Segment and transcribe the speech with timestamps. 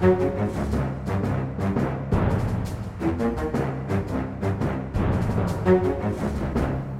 [0.00, 0.08] Jeg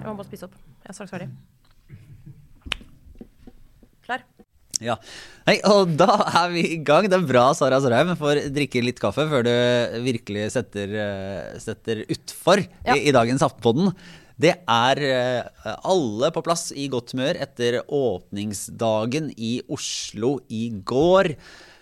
[0.05, 0.57] må bare spise opp.
[0.85, 1.29] Jeg er straks ferdig.
[4.05, 4.25] Klar?
[4.85, 4.97] Ja.
[5.49, 6.11] Hei, og da
[6.43, 7.09] er vi i gang.
[7.09, 9.53] Det er bra Sara Sørheim får drikke litt kaffe før du
[10.05, 12.97] virkelig setter, eh, setter utfor Ja.
[12.99, 13.95] i, i dagens Aftenpodden.
[14.41, 21.35] Det er eh, alle på plass i godt humør etter åpningsdagen i Oslo i går.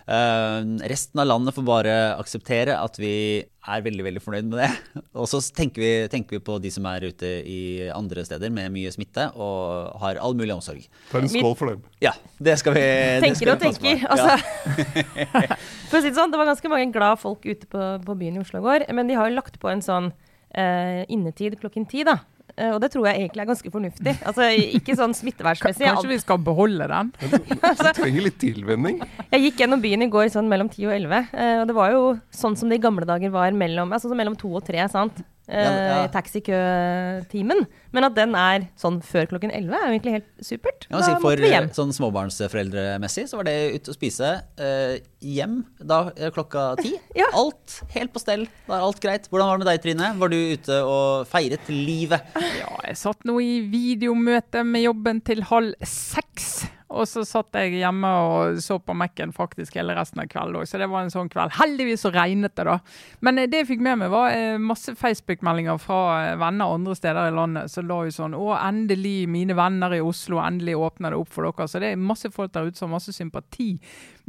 [0.09, 3.13] Eh, resten av landet får bare akseptere at vi
[3.45, 4.69] er veldig veldig fornøyd med det.
[5.19, 7.59] Og så tenker vi, tenker vi på de som er ute i
[7.93, 10.87] andre steder med mye smitte og har all mulig omsorg.
[11.11, 11.83] Ta en skål for dem.
[12.01, 12.85] Ja, det skal vi
[13.21, 14.01] Tenker skal og tenker.
[14.01, 14.15] Ja.
[14.15, 15.05] Altså,
[15.91, 18.39] for å si det sånn, det var ganske mange glad folk ute på, på byen
[18.39, 18.89] i Oslo i går.
[18.97, 20.09] Men de har jo lagt på en sånn
[20.57, 22.17] eh, innetid klokken ti, da.
[22.59, 24.15] Eh, og det tror jeg egentlig er ganske fornuftig.
[24.29, 25.87] Altså, ikke sånn smittevernsmessig.
[25.87, 27.11] Kanskje vi skal beholde den?
[27.79, 28.99] Du trenger litt tilvenning.
[29.31, 31.93] Jeg gikk gjennom byen i går sånn mellom 10 og 11, eh, og det var
[31.95, 32.03] jo
[32.35, 35.23] sånn som det i gamle dager var mellom, altså, sånn mellom 2 og 3, sant?
[35.49, 36.07] Eh, Ja, ja.
[36.13, 37.65] Taxikøtimen.
[37.91, 40.85] Men at den er sånn før klokken 11 er jo egentlig helt supert.
[40.85, 41.69] Si Da For måtte vi hjem.
[41.73, 44.29] sånn småbarnsforeldremessig så var det ut å spise
[44.61, 46.93] eh, hjem da eh, klokka ti.
[47.19, 47.25] Ja.
[47.35, 48.45] Alt helt på stell.
[48.67, 49.25] Da er alt greit.
[49.31, 50.11] Hvordan var det med deg, Trine?
[50.21, 52.21] Var du ute og feiret livet?
[52.61, 56.67] Ja, jeg satt nå i videomøte med jobben til halv seks.
[56.89, 60.65] Og så satt jeg hjemme og så på Mac-en faktisk hele resten av kvelden òg,
[60.69, 61.53] så det var en sånn kveld.
[61.59, 62.79] Heldigvis så regnet det, da.
[63.25, 66.95] Men eh, det jeg fikk med meg, var eh, masse Facebook-meldinger fra eh, venner andre
[66.97, 71.13] steder i landet som la jo sånn Å, endelig, mine venner i Oslo, endelig åpner
[71.13, 71.69] det opp for dere.
[71.69, 73.71] Så det er masse folk der ute som har masse sympati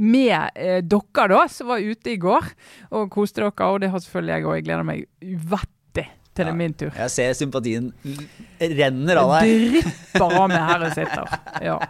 [0.01, 2.53] med eh, dere, da, som var ute i går
[2.97, 3.71] og koste dere.
[3.71, 4.59] Og det har selvfølgelig jeg òg.
[4.61, 6.93] Jeg gleder meg uvettig til det er min tur.
[6.95, 7.89] Jeg ser sympatien
[8.61, 9.81] renner av deg.
[9.81, 11.41] Drypper av meg her jeg sitter.
[11.65, 11.81] Ja.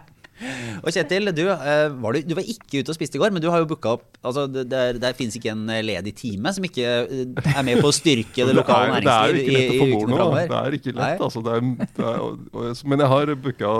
[0.83, 3.43] Og Kjetil, du, eh, var du, du var ikke ute og spiste i går, men
[3.43, 6.13] du har jo booka opp altså Det, det, er- det fins ikke en eh, ledig
[6.17, 9.55] time som ikke eh, er med på å styrke det lokale det er jo ikke
[9.57, 10.29] lett å få bord nå.
[10.51, 11.43] Det er ikke lett, altså.
[11.45, 11.67] Det er,
[11.99, 13.73] det er, og, og, men jeg har booka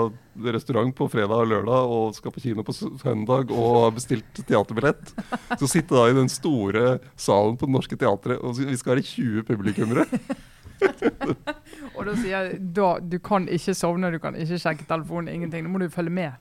[0.56, 5.12] restaurant på fredag og lørdag og skal på kino på søndag og har bestilt teaterbillett.
[5.60, 9.04] Så sitte da i den store salen på Det Norske Teatret, og vi skal være
[9.10, 10.06] 20 publikummere.
[11.96, 15.62] Og da sier jeg da, du kan ikke sovne, du kan ikke sjekke telefonen, ingenting.
[15.66, 16.40] Nå må du følge med.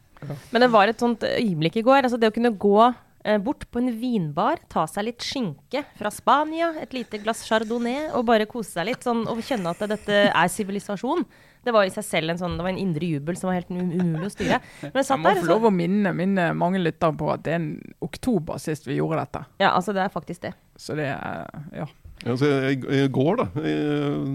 [0.51, 2.05] Men det var et sånt øyeblikk i går.
[2.05, 2.79] Altså det å kunne gå
[3.25, 8.09] eh, bort på en vinbar, ta seg litt skinke fra Spania, et lite glass chardonnay,
[8.17, 9.05] og bare kose seg litt.
[9.07, 11.25] Sånn, og kjenne at dette er sivilisasjon.
[11.61, 13.69] Det var i seg selv en sånn, det var en indre jubel som var helt
[13.69, 14.57] um- umulig å styre.
[14.81, 17.59] Men jeg satt må få lov å minne, minne mange lyttere på at det er
[17.59, 19.43] en oktober sist vi gjorde dette.
[19.61, 20.55] ja, altså det er faktisk det.
[20.81, 21.45] Så det er
[21.77, 21.85] ja.
[22.21, 23.75] Ja, så I går, da, i,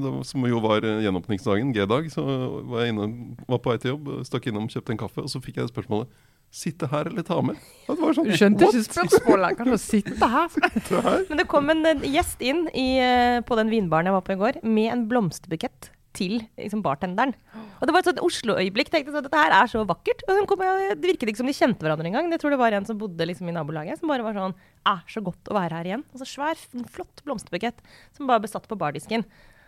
[0.03, 2.25] da, som jo var eh, gjenåpningsdagen, G-dag, så
[2.67, 3.11] var jeg inne,
[3.47, 6.11] var på vei til jobb, stakk innom, kjøpte en kaffe, og så fikk jeg spørsmålet
[6.57, 7.57] Sitte her eller ta med?
[7.89, 8.77] Ja, det var sånn, Du skjønte what?
[8.79, 9.57] ikke spørsmålet?
[9.59, 10.47] Kan du sitte her?
[10.55, 11.25] Sitte her?
[11.29, 14.41] Men det kom en gjest inn i, eh, på den vinbaren jeg var på i
[14.41, 17.34] går, med en blomsterbukett til liksom, bartenderen.
[17.77, 18.91] Og det var et sånt Oslo-øyeblikk.
[18.93, 20.25] tenkte sånn, Dette her er så vakkert.
[20.27, 22.31] Og kom, det virket ikke som de kjente hverandre engang.
[22.32, 24.56] Jeg tror det var en som bodde liksom, i nabolaget, som bare var sånn
[24.87, 26.06] Er så godt å være her igjen.
[26.12, 27.84] Og så Svær, flott blomsterbukett
[28.16, 29.26] som bare besatt på bardisken.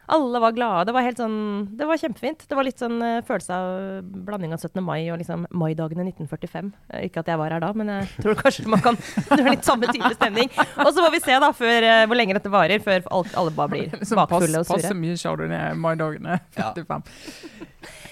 [0.08, 0.86] Alle var glade.
[0.88, 1.38] Det var helt sånn,
[1.76, 2.46] det var kjempefint.
[2.48, 4.80] Det var litt sånn uh, følelse av blanding av 17.
[4.84, 6.72] mai og liksom maidagene 1945.
[6.88, 8.96] Uh, ikke at jeg var her da, men jeg tror kanskje man kan
[9.28, 10.48] Det er litt samme type stemning.
[10.80, 13.54] Og så må vi se da før, uh, hvor lenge dette varer, før alt, alle
[13.58, 13.92] bare blir
[14.22, 14.96] bakfulle og sure.
[14.96, 16.72] mye chardonnay maidagene Ja.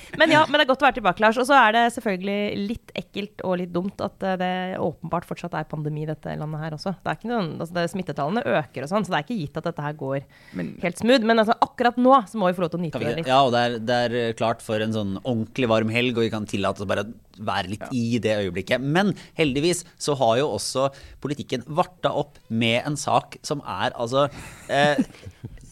[0.06, 0.19] 45.
[0.22, 1.39] Men ja, men det er godt å være tilbake, Lars.
[1.41, 4.53] Og så er det selvfølgelig litt ekkelt og litt dumt at eh, det
[4.83, 6.94] åpenbart fortsatt er pandemi i dette landet her også.
[7.03, 9.61] Det er ikke noen, altså det, Smittetallene øker og sånn, så det er ikke gitt
[9.61, 10.19] at dette her går
[10.59, 11.27] Men helt smooth.
[11.27, 13.31] Men altså, akkurat nå så må vi få lov til å nyte vi, det litt.
[13.31, 16.33] ja, og det er, det er klart for en sånn ordentlig varm helg, og vi
[16.34, 17.06] kan tillate oss bare
[17.37, 18.83] være litt i det øyeblikket.
[18.83, 20.88] Men heldigvis så har jo også
[21.25, 24.27] politikken varta opp med en sak som er altså
[24.73, 24.97] eh,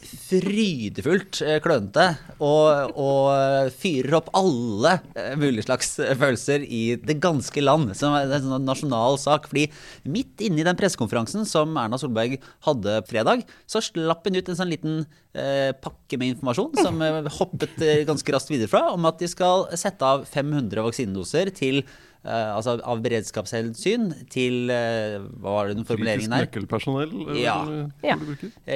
[0.04, 2.06] frydefullt eh, klønete
[2.38, 7.92] og, og fyrer opp alle eh, mulige slags følelser i det ganske land.
[7.98, 9.48] Som er en sånn nasjonal sak.
[9.50, 9.66] Fordi
[10.09, 14.72] midt inni den pressekonferansen som Erna Solberg hadde fredag, så slapp hun ut en sånn
[14.72, 15.04] liten
[15.34, 19.30] eh, pakke med informasjon som eh, hoppet eh, ganske raskt videre fra, om at de
[19.30, 21.83] skal sette av 500 vaksinedoser til
[22.24, 26.48] eh, altså av beredskapshensyn til uh, Hva var det den Kritisk formuleringen her?
[26.48, 27.15] nøkkelpersonell?
[27.28, 27.56] Uh, Ja.
[28.04, 28.18] Ja.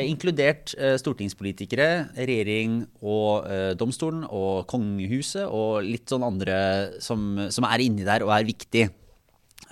[0.05, 3.49] inkludert stortingspolitikere, regjering og
[3.81, 6.57] domstolen og kongehuset og litt sånn andre
[7.03, 8.89] som, som er inni der og er viktig.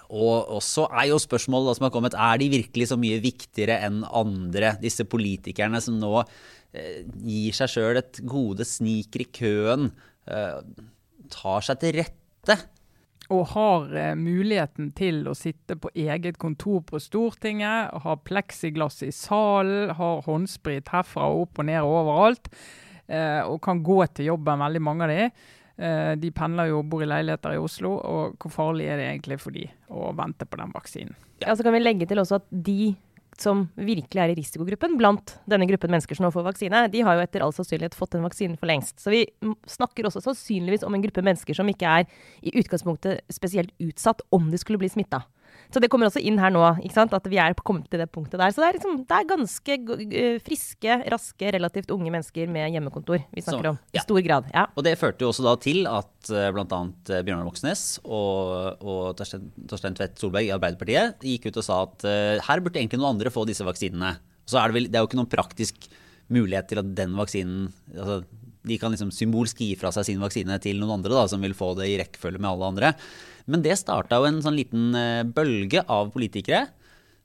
[0.06, 3.81] Og så er jo spørsmålet da som har kommet, er de virkelig så mye viktigere
[3.87, 9.90] enn andre, disse politikerne som nå eh, gir seg sjøl et gode, sniker i køen,
[10.31, 10.61] eh,
[11.32, 12.58] tar seg til rette?
[13.32, 19.12] Og har eh, muligheten til å sitte på eget kontor på Stortinget, har pleksiglass i
[19.14, 22.50] salen, har håndsprit herfra og opp og ned og overalt,
[23.06, 25.31] eh, og kan gå til jobben, veldig mange av de.
[25.76, 29.11] Eh, de pendler jo og bor i leiligheter i Oslo, og hvor farlig er det
[29.11, 31.19] egentlig for de å vente på den vaksinen?
[31.43, 32.94] Ja, så kan vi legge til også at de
[33.43, 37.17] som virkelig er i risikogruppen blant denne gruppen mennesker som nå får vaksine, de har
[37.17, 38.99] jo etter all sannsynlighet fått den vaksinen for lengst.
[39.03, 39.25] Så vi
[39.71, 42.11] snakker også sannsynligvis om en gruppe mennesker som ikke er
[42.43, 45.25] i utgangspunktet spesielt utsatt om de skulle bli smitta.
[45.73, 48.55] Så det kommer også inn her nå, at vi er kommet til det punktet der.
[48.55, 49.77] Så det er, liksom, det er ganske
[50.07, 53.81] eh, friske, raske, relativt unge mennesker med hjemmekontor vi snakker Så, om.
[53.91, 54.01] ja.
[54.01, 54.49] I stor grad.
[54.55, 54.67] Ja.
[54.77, 56.81] Og det førte jo også da til at uh, bl.a.
[57.27, 62.07] Bjørnar Moxnes og, og Torstein, Torstein Tvedt Solberg i Arbeiderpartiet gikk ut og sa at
[62.07, 64.17] uh, her burde egentlig noen andre få disse vaksinene.
[64.47, 65.89] Så er det, vel, det er jo ikke noen praktisk
[66.33, 68.21] mulighet til at den vaksinen altså,
[68.67, 71.55] De kan liksom symbolsk gi fra seg sin vaksine til noen andre da, som vil
[71.55, 72.89] få det i rekkefølge med alle andre.
[73.50, 76.66] Men det starta jo en sånn liten eh, bølge av politikere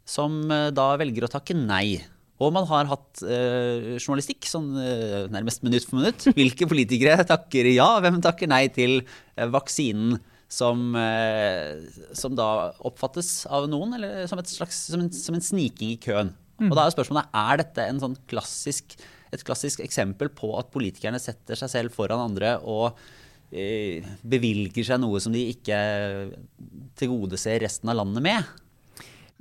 [0.07, 2.01] som eh, da velger å takke nei.
[2.41, 6.25] Og man har hatt eh, journalistikk sånn eh, nærmest minutt for minutt.
[6.38, 10.18] Hvilke politikere takker ja, hvem takker nei til eh, vaksinen
[10.51, 11.77] som, eh,
[12.18, 16.01] som da oppfattes av noen eller som, et slags, som, en, som en sniking i
[16.01, 16.33] køen.
[16.62, 18.94] Og da er spørsmålet er dette en sånn klassisk,
[19.33, 23.00] et klassisk eksempel på at politikerne setter seg selv foran andre og
[23.51, 25.77] bevilger seg noe som de ikke
[27.00, 28.51] tilgodeser resten av landet med.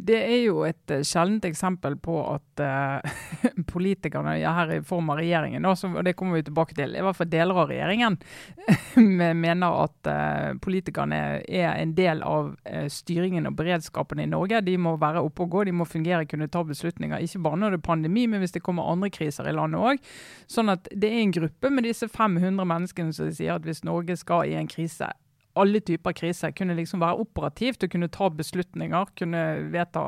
[0.01, 3.19] Det er jo et uh, sjeldent eksempel på at uh,
[3.73, 7.19] politikerne, ja, her i form av regjeringen, og det kommer vi tilbake til, i hvert
[7.19, 8.17] fall deler av regjeringen,
[9.45, 12.53] mener at uh, politikerne er en del av
[12.93, 14.63] styringen og beredskapen i Norge.
[14.65, 17.21] De må være oppe og gå, de må fungere, kunne ta beslutninger.
[17.25, 20.13] Ikke bare når det er pandemi, men hvis det kommer andre kriser i landet òg.
[20.51, 24.17] Sånn at det er en gruppe med disse 500 menneskene som sier at hvis Norge
[24.21, 25.11] skal i en krise,
[25.59, 29.43] alle typer kriser kunne liksom være operativt og kunne ta beslutninger, kunne
[29.73, 30.05] vedta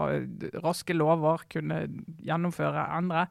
[0.63, 1.85] raske lover, kunne
[2.23, 3.27] gjennomføre, endre,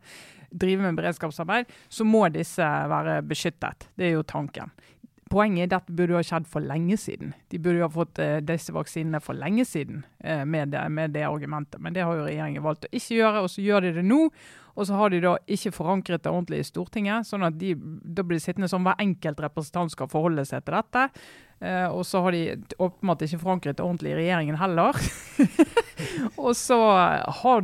[0.51, 3.87] drive med beredskapsarbeid, så må disse være beskyttet.
[3.95, 4.73] Det er jo tanken.
[5.31, 7.35] Poenget er at dette burde ha skjedd for lenge siden.
[7.51, 11.23] De burde ha fått eh, disse vaksinene for lenge siden eh, med, det, med det
[11.27, 11.79] argumentet.
[11.79, 14.25] Men det har jo regjeringen valgt å ikke gjøre, og så gjør de det nå.
[14.71, 18.23] Og så har de da ikke forankret det ordentlig i Stortinget, sånn at de, da
[18.23, 21.07] blir det sittende som hver enkelt representant skal forholde seg til dette.
[21.61, 24.97] Eh, og så har de åpenbart ikke forankret det ordentlig i regjeringen heller.
[26.43, 26.79] og så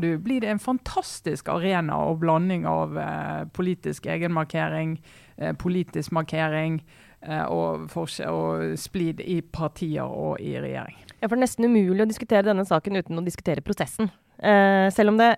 [0.04, 5.00] du, blir det en fantastisk arena og blanding av eh, politisk egenmarkering,
[5.38, 6.82] eh, politisk markering
[7.28, 7.90] og,
[8.28, 10.96] og splid i partier og i regjering.
[11.18, 14.12] Ja, for det er nesten umulig å diskutere denne saken uten å diskutere prosessen.
[14.38, 15.34] Eh, selv om det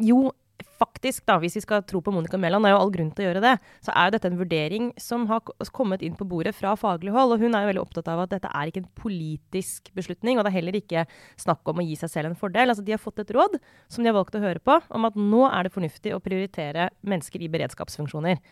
[0.00, 0.30] jo
[0.78, 3.28] faktisk, da, hvis vi skal tro på Monica Mæland, er jo all grunn til å
[3.28, 3.52] gjøre det,
[3.84, 5.42] så er jo dette en vurdering som har
[5.74, 7.34] kommet inn på bordet fra faglig hold.
[7.34, 10.46] Og hun er jo veldig opptatt av at dette er ikke en politisk beslutning, og
[10.46, 11.06] det er heller ikke
[11.40, 12.72] snakk om å gi seg selv en fordel.
[12.72, 13.58] Altså, de har fått et råd
[13.88, 16.90] som de har valgt å høre på, om at nå er det fornuftig å prioritere
[17.06, 18.42] mennesker i beredskapsfunksjoner.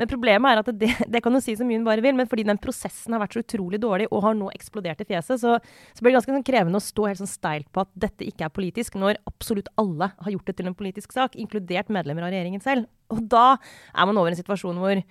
[0.00, 2.28] Men problemet er at det, det kan du si så mye hun bare vil, men
[2.30, 5.58] fordi den prosessen har vært så utrolig dårlig og har nå eksplodert i fjeset, så,
[5.60, 8.48] så blir det ganske sånn krevende å stå helt sånn steilt på at dette ikke
[8.48, 12.32] er politisk, når absolutt alle har gjort det til en politisk sak, inkludert medlemmer av
[12.32, 12.88] regjeringen selv.
[13.12, 15.02] Og da er man over i en situasjon hvor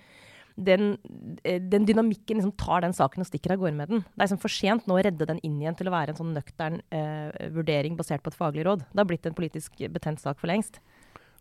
[0.60, 0.98] den,
[1.44, 4.02] eh, den dynamikken liksom tar den saken og stikker av gårde med den.
[4.02, 6.20] Det er liksom for sent nå å redde den inn igjen til å være en
[6.20, 8.84] sånn nøktern eh, vurdering basert på et faglig råd.
[8.90, 10.80] Det har blitt en politisk betent sak for lengst.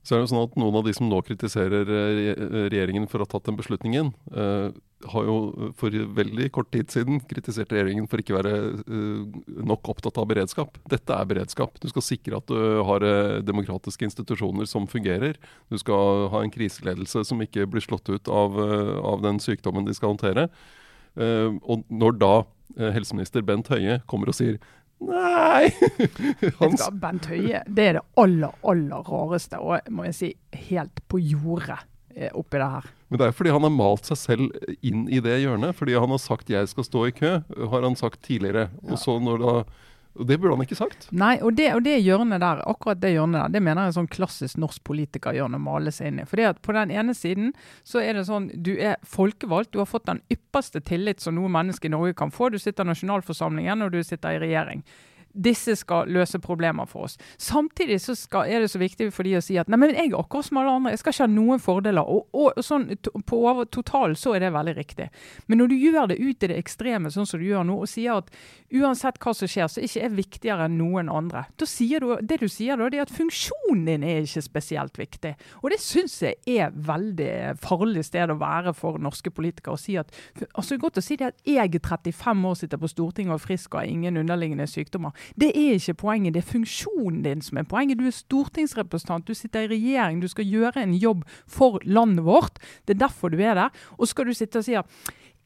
[0.03, 2.29] Så er det jo sånn at Noen av de som nå kritiserer eh,
[2.71, 4.69] regjeringen for å ha tatt den beslutningen, eh,
[5.07, 9.37] har jo for veldig kort tid siden kritisert regjeringen for ikke å være eh,
[9.69, 10.79] nok opptatt av beredskap.
[10.91, 11.79] Dette er beredskap.
[11.79, 15.39] Du skal sikre at du har eh, demokratiske institusjoner som fungerer.
[15.71, 19.87] Du skal ha en kriseledelse som ikke blir slått ut av, eh, av den sykdommen
[19.87, 20.49] de skal håndtere.
[21.19, 22.33] Eh, og når da
[22.77, 24.59] helseminister Bent Høie kommer og sier
[24.99, 25.69] Nei!
[26.41, 30.31] Vet Han du Bent Høie det er det aller, aller rareste, og må jeg si
[30.69, 31.79] helt på jordet
[32.15, 32.89] eh, oppi det her.
[33.09, 35.73] Men det er fordi han har malt seg selv inn i det hjørnet.
[35.77, 37.41] Fordi han har sagt 'jeg skal stå i kø',
[37.71, 38.69] har han sagt tidligere.
[38.85, 39.53] Og så når da
[40.19, 41.07] og Det burde han ikke sagt.
[41.15, 43.97] Nei, og det, og det hjørnet der, akkurat det hjørnet der, det mener jeg er
[43.99, 46.27] sånn klassisk norsk politikerhjørne å male seg inn i.
[46.27, 47.53] Fordi at på den ene siden
[47.87, 51.51] så er det sånn, du er folkevalgt, du har fått den ypperste tillit som noe
[51.51, 52.51] menneske i Norge kan få.
[52.51, 54.83] Du sitter i nasjonalforsamlingen og du sitter i regjering.
[55.39, 57.17] Disse skal løse problemer for oss.
[57.37, 60.11] Samtidig så skal, er det så viktig for de å si at nei, men jeg
[60.11, 62.09] er akkurat som alle andre, jeg skal ikke ha noen fordeler.
[62.09, 65.09] Og, og, sånn på over totalen så er det veldig riktig.
[65.47, 67.89] Men når du gjør det ut i det ekstreme, sånn som du gjør nå, og
[67.89, 68.31] sier at
[68.75, 72.39] uansett hva som skjer, så ikke er viktigere enn noen andre, da sier du, det
[72.43, 75.35] du sier da, det er at funksjonen din er ikke spesielt viktig.
[75.63, 79.75] Og det syns jeg er veldig farlig sted å være for norske politikere.
[79.75, 80.11] å si at,
[80.53, 83.39] altså er godt å si det at jeg er 35 år, sitter på Stortinget og
[83.39, 85.15] er frisk og har ingen underliggende sykdommer.
[85.35, 87.99] Det er ikke poenget, det er funksjonen din som er poenget.
[87.99, 92.59] Du er stortingsrepresentant, du sitter i regjering, du skal gjøre en jobb for landet vårt.
[92.87, 93.69] Det er derfor du er der.
[93.97, 94.85] Og skal du sitte og si at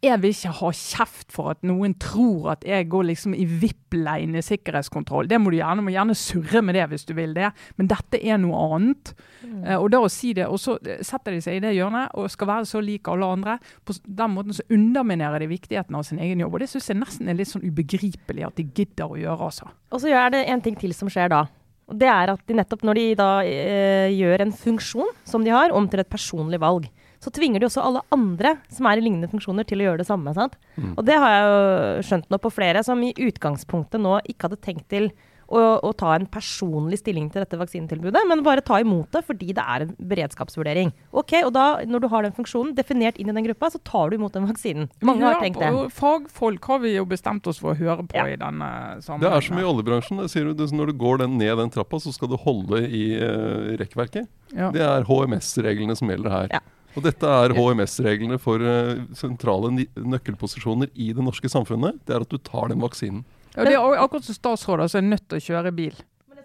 [0.03, 4.41] jeg vil ikke ha kjeft for at noen tror at jeg går liksom i VIP-leine
[4.43, 5.29] sikkerhetskontroll.
[5.31, 8.19] Det må du gjerne, må gjerne surre med det hvis du vil det, men dette
[8.19, 9.13] er noe annet.
[9.43, 9.61] Mm.
[9.63, 12.31] Uh, og da å si det, og så setter de seg i det hjørnet og
[12.33, 13.57] skal være så lik alle andre.
[13.87, 16.57] På den måten så underminerer de viktigheten av sin egen jobb.
[16.57, 19.71] Og det syns jeg nesten er litt sånn ubegripelig at de gidder å gjøre, altså.
[19.93, 21.45] Og så er det en ting til som skjer da.
[21.93, 25.71] Det er at de nettopp når de da uh, gjør en funksjon som de har,
[25.71, 26.91] om til et personlig valg
[27.23, 30.09] så tvinger de også alle andre som er i lignende funksjoner, til å gjøre det
[30.09, 30.33] samme.
[30.33, 30.95] Mm.
[30.97, 34.63] Og det har jeg jo skjønt nå på flere som i utgangspunktet nå ikke hadde
[34.63, 35.13] tenkt til
[35.53, 39.51] å, å, ta en personlig stilling til dette vaksinetilbudet, men bare ta imot det fordi
[39.55, 40.93] det er en beredskapsvurdering.
[41.11, 44.09] Ok, og da, Når du har den funksjonen definert inn i den gruppa, så tar
[44.09, 44.89] du imot den vaksinen.
[45.05, 45.71] Mange har tenkt det.
[45.93, 48.27] Fagfolk har vi jo bestemt oss for å høre på ja.
[48.33, 48.69] i denne
[49.03, 49.27] sammenhengen.
[49.27, 50.23] Det er som i oljebransjen.
[50.31, 53.75] Sier du, når du går den ned den trappa, så skal du holde i uh,
[53.81, 54.29] rekkverket.
[54.53, 54.71] Ja.
[54.73, 56.55] Det er HMS-reglene som gjelder her.
[56.57, 56.63] Ja.
[56.93, 62.01] Og dette er HMS-reglene for uh, sentrale nøkkelposisjoner i det norske samfunnet.
[62.05, 63.23] Det er at du tar den vaksinen.
[63.53, 65.97] Ja, det er akkurat som statsråder som er nødt til å kjøre bil.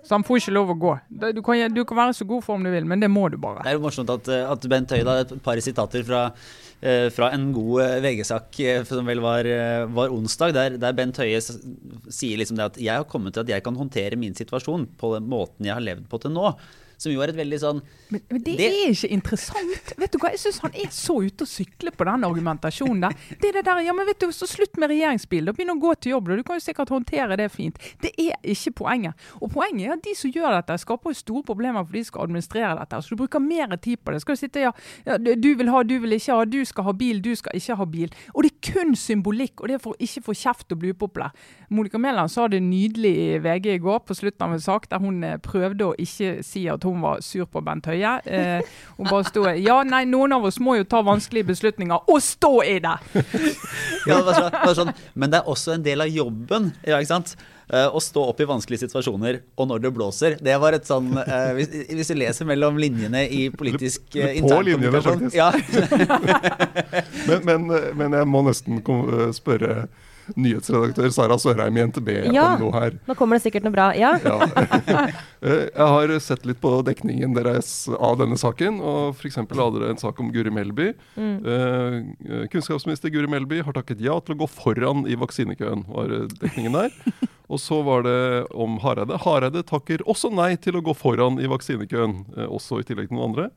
[0.04, 0.92] Så han får ikke lov å gå.
[1.34, 3.64] Du kan, du kan være så god form du vil, men det må du bare.
[3.64, 7.08] Det er jo morsomt at, eh, at Bent Høie har et par sitater fra, uh,
[7.12, 9.48] fra en god VG-sak som vel var,
[9.92, 13.52] var onsdag, der, der, Bent Høie sier liksom det at jeg har kommet til at
[13.56, 16.54] jeg kan håndtere min situasjon på den måten jeg har levd på til nå.
[16.98, 19.92] Som jo er et veldig sånn Men, men det, det, er ikke interessant.
[20.00, 23.16] Vet du hva, Jeg syns han er så ute å sykle på den argumentasjonen der.
[23.38, 25.44] Det er det der, ja, men vet du, så Slutt med regjeringsbil.
[25.46, 26.30] Da begynn å gå til jobb.
[26.30, 26.38] Da.
[26.40, 27.76] Du kan jo sikkert håndtere det fint.
[28.02, 29.26] Det er ikke poenget.
[29.38, 32.14] Og poenget er at de som gjør dette, skaper jo store problemer for de som
[32.14, 33.00] skal administrere dette.
[33.04, 34.22] Så du bruker mer tid på det.
[34.24, 34.72] Skal du sitte ja,
[35.06, 37.76] ja, du vil ha, du vil ikke ha, du skal ha bil, du skal ikke
[37.78, 38.16] ha bil.
[38.34, 41.36] Og det er kun symbolikk, og det er for ikke få kjeft og bli upopulær.
[41.70, 45.02] Monica Mæland sa det nydelig i VG i går på slutten av en sak der
[45.02, 48.14] hun eh, prøvde å ikke si at hun var sur på Bent Høie.
[48.24, 52.22] Eh, hun bare sto Ja, nei, noen av oss må jo ta vanskelige beslutninger, og
[52.24, 52.96] stå i det!
[54.08, 56.72] ja, det var sånn, men det er også en del av jobben.
[56.86, 57.36] Ja, ikke sant?
[57.68, 60.38] Uh, å stå opp i vanskelige situasjoner, og når det blåser.
[60.40, 64.62] Det var et sånn uh, hvis, hvis, du leser mellom linjene i politisk uh, På
[64.64, 65.36] linjene, faktisk.
[65.36, 65.52] Ja.
[67.28, 68.80] men, men, men, jeg må nesten
[69.36, 69.88] spørre
[70.36, 72.98] nyhetsredaktør Sara Sørheim i NTB ja, om noe her.
[73.08, 73.90] Nå kommer det sikkert noe bra.
[73.96, 74.16] Ja.
[74.24, 75.06] ja.
[75.38, 78.80] Eh, jeg har sett litt på dekningen deres av denne saken.
[78.82, 79.36] og F.eks.
[79.38, 80.88] hadde dere en sak om Guri Melby.
[81.14, 81.36] Mm.
[81.46, 86.10] Eh, kunnskapsminister Guri Melby har takket ja til å gå foran i vaksinekøen, var
[86.40, 87.28] dekningen der.
[87.48, 88.20] Og så var det
[88.52, 89.16] om Hareide.
[89.24, 93.16] Hareide takker også nei til å gå foran i vaksinekøen, eh, også i tillegg til
[93.16, 93.48] noen andre.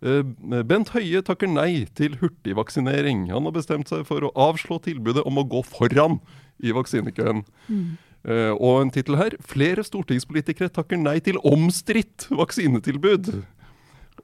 [0.00, 3.26] Eh, Bent Høie takker nei til hurtigvaksinering.
[3.34, 6.20] Han har bestemt seg for å avslå tilbudet om å gå foran
[6.62, 7.44] i vaksinekøen.
[7.68, 7.96] Mm.
[8.26, 13.30] Uh, og en tittel her 'Flere stortingspolitikere takker nei til omstridt vaksinetilbud'.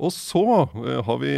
[0.02, 1.34] Og så uh, har vi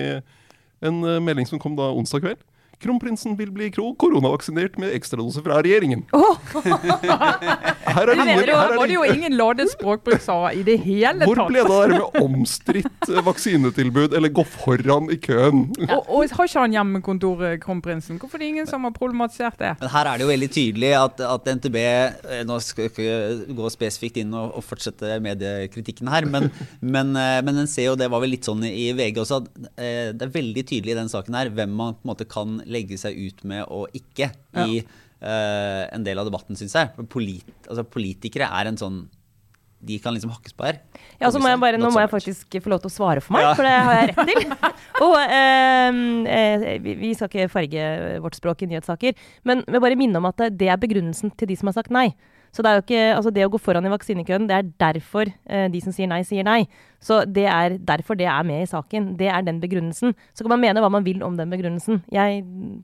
[0.80, 2.40] en uh, melding som kom da onsdag kveld.
[2.76, 6.02] Kronprinsen vil bli koronavaksinert med ekstradose fra regjeringen.
[6.12, 6.36] Oh.
[6.60, 10.20] her er det ingen, her var det jo ingen ladet språkbruk
[10.52, 11.30] i det hele tatt.
[11.30, 15.70] Hvor ble det der med omstridt vaksinetilbud, eller gå foran i køen?
[15.88, 18.18] og, og, Har ikke han hjemmekontor, eh, kronprinsen?
[18.20, 19.72] Hvorfor er det ingen som har problematisert det?
[19.80, 23.56] Men her er det jo veldig tydelig at, at NTB eh, Nå skal vi ikke
[23.56, 26.50] gå spesifikt inn og, og fortsette mediekritikken her, men,
[26.94, 29.50] men, eh, men en ser jo, det var vel litt sånn i VG også, at
[29.76, 32.98] det er veldig tydelig i den saken her hvem man på en måte kan legge
[33.00, 34.30] seg ut med og ikke
[34.62, 37.06] i uh, en del av debatten, syns jeg.
[37.12, 39.04] Polit, altså, politikere er en sånn
[39.86, 40.78] de kan liksom hakkes på her.
[41.20, 43.36] Ja, så må jeg bare, Nå må jeg faktisk få lov til å svare for
[43.36, 43.52] meg, ja.
[43.54, 44.72] for det har jeg rett til.
[45.06, 45.98] og eh,
[46.32, 47.90] eh, vi, vi, skal ikke farge
[48.24, 51.58] vårt språk i nyhetssaker, men jeg bare minne om at det er begrunnelsen til de
[51.60, 52.08] som har sagt nei.
[52.54, 55.80] Så det ikke, altså det å gå foran i vaksinekøen, det er derfor eh, de
[55.84, 56.62] som sier nei, sier nei.
[57.02, 59.12] Så det er derfor det er med i saken.
[59.20, 60.14] Det er den begrunnelsen.
[60.32, 62.00] Så kan man mene hva man vil om den begrunnelsen.
[62.12, 62.42] Jeg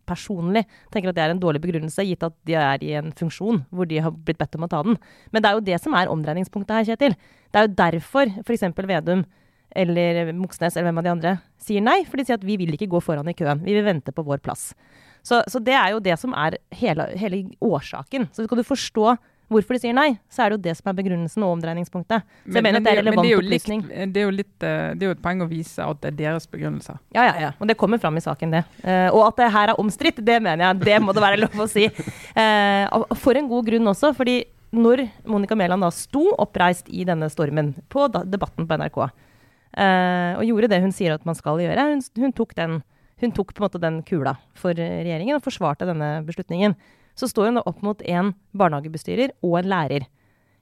[0.09, 3.63] personlig tenker at det er en dårlig begrunnelse, gitt at de er i en funksjon
[3.73, 4.99] hvor de har blitt bedt om å ta den.
[5.33, 7.17] Men det er jo det som er omdreiningspunktet her, Kjetil.
[7.53, 8.69] Det er jo derfor f.eks.
[8.83, 9.25] Vedum
[9.73, 12.03] eller Moxnes eller hvem av de andre sier nei.
[12.09, 13.65] For de sier at vi vil ikke gå foran i køen.
[13.65, 14.73] Vi vil vente på vår plass.
[15.23, 18.29] Så, så det er jo det som er hele, hele årsaken.
[18.35, 19.15] Så skal du forstå
[19.53, 22.25] hvorfor de sier nei, så er det jo det som er begrunnelsen og omdreiningspunktet.
[22.45, 24.13] Så jeg Men- mener men at det er relevant jo likt- opplysning.
[24.13, 26.47] Det er litt, eh, det er jo et poeng å vise at det er deres
[26.47, 26.99] begrunnelse.
[27.15, 27.51] Ja, ja, ja.
[27.61, 28.65] Og det kommer fram i saken, det.
[28.85, 30.81] Uh, og at det her er omstridt, det mener jeg.
[30.81, 31.87] Det må det være lov å si.
[32.37, 37.29] Uh, for en god grunn også, fordi når Monica Mæland da sto oppreist i denne
[37.31, 38.97] stormen på debatten på NRK,
[39.79, 42.83] uh, og gjorde det hun sier at man skal gjøre, hun, hun, tok den,
[43.21, 46.75] hun tok på en måte den kula for regjeringen og forsvarte denne beslutningen,
[47.19, 50.07] så står hun da opp mot en barnehagebestyrer og en lærer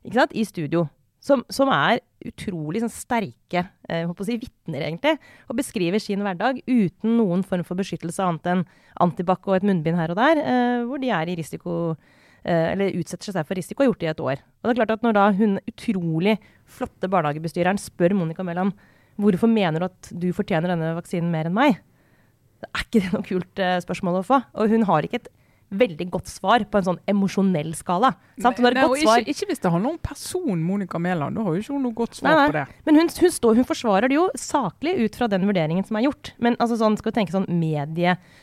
[0.04, 0.86] ikke sant, i studio.
[1.20, 5.18] Som, som er utrolig sånn, sterke eh, si, vitner, egentlig.
[5.52, 8.62] Og beskriver sin hverdag uten noen form for beskyttelse annet enn
[9.04, 12.96] antibac og et munnbind her og der, eh, hvor de er i risiko eh, eller
[12.96, 14.40] utsetter seg for risiko og har gjort det i et år.
[14.40, 18.72] Og det er klart at Når da hun utrolig flotte barnehagebestyreren spør Monica Mæland
[19.20, 21.82] hvorfor mener du at du fortjener denne vaksinen mer enn meg,
[22.60, 24.40] det er ikke det noe kult eh, spørsmål å få.
[24.56, 25.30] Og hun har ikke et
[25.70, 28.12] veldig godt svar på en sånn emosjonell skala.
[28.98, 29.22] Nei, svar.
[29.22, 31.38] ikke, ikke hvis det handler om person Monica Mæland.
[31.38, 32.48] Da har jo ikke hun noe godt svar Nei, nei.
[32.50, 32.64] på det.
[32.88, 36.08] Men hun, hun, står, hun forsvarer det jo saklig ut fra den vurderingen som er
[36.08, 36.32] gjort.
[36.42, 37.48] Men altså sånn, skal vi tenke sånn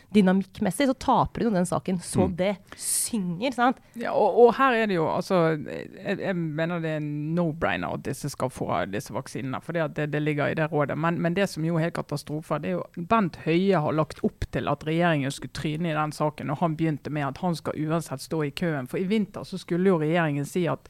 [0.10, 3.52] mediedynamikkmessig, så taper hun den saken så det synger.
[3.52, 3.78] sant?
[3.94, 8.06] Ja, og, og her er det jo altså Jeg, jeg mener det er no-brainer at
[8.06, 9.60] disse skal få disse vaksinene.
[9.62, 10.98] For det, det, det ligger i det rådet.
[10.98, 14.24] Men, men det som jo er helt katastrofe, det er jo Bent Høie har lagt
[14.24, 17.56] opp til at regjeringen skulle tryne i den saken, og han begynte med at han
[17.56, 18.88] skal uansett stå i køen.
[18.88, 20.90] For i vinter så skulle jo regjeringen si at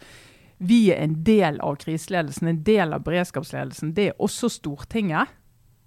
[0.58, 3.94] vi er en del av kriseledelsen, en del av beredskapsledelsen.
[3.94, 5.34] Det er også Stortinget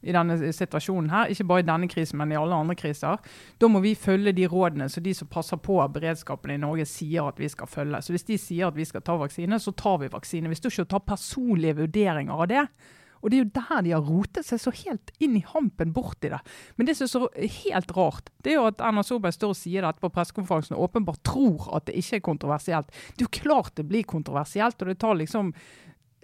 [0.02, 1.32] i denne situasjonen her.
[1.32, 3.20] Ikke bare i denne krisen, men i alle andre kriser.
[3.60, 7.28] Da må vi følge de rådene som de som passer på beredskapen i Norge sier
[7.28, 8.02] at vi skal følge.
[8.02, 10.50] Så hvis de sier at vi skal ta vaksine, så tar vi vaksine.
[10.50, 12.64] Vi står ikke og tar personlige vurderinger av det.
[13.20, 16.30] Og det er jo der de har rotet seg så helt inn i hampen borti
[16.32, 16.40] det.
[16.78, 19.60] Men det som er så helt rart, det er jo at Erna Solberg står og
[19.60, 22.88] sier dette på pressekonferansen og åpenbart tror at det ikke er kontroversielt.
[23.12, 25.52] Det er jo klart det blir kontroversielt, og det tar liksom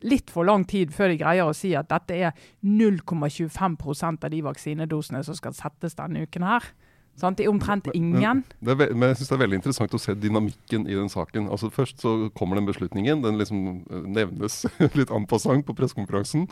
[0.04, 4.42] litt for lang tid før de greier å si at dette er 0,25% av de
[4.44, 6.68] vaksinedosene som skal settes denne uken her.
[7.16, 7.38] Sant?
[7.38, 8.42] Det er omtrent ingen.
[8.60, 11.48] Men, er, men jeg synes det er veldig interessant å se dynamikken i den saken.
[11.52, 13.22] Altså Først så kommer den beslutningen.
[13.24, 14.64] Den liksom eh, nevnes
[14.98, 16.44] litt en passant på pressekonferansen.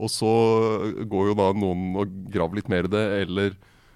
[0.00, 0.32] Og så
[1.08, 3.54] går jo da noen og graver litt mer i det, eller,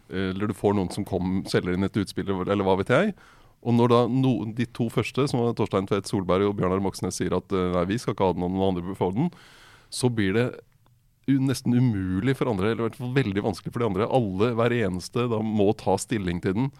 [0.09, 3.12] eller du får noen som kom, selger inn et utspill, eller hva vet jeg.
[3.61, 7.19] Og når da no, de to første, som var Torstein Tvedt Solberg og Bjørnar Moxnes,
[7.21, 9.29] sier at eh, nei, vi skal ikke ha den, og noen andre bør få den,
[9.93, 10.49] så blir det
[11.31, 14.09] nesten umulig for andre, eller i hvert fall veldig vanskelig for de andre.
[14.11, 16.70] Alle, hver eneste, da må ta stilling til den.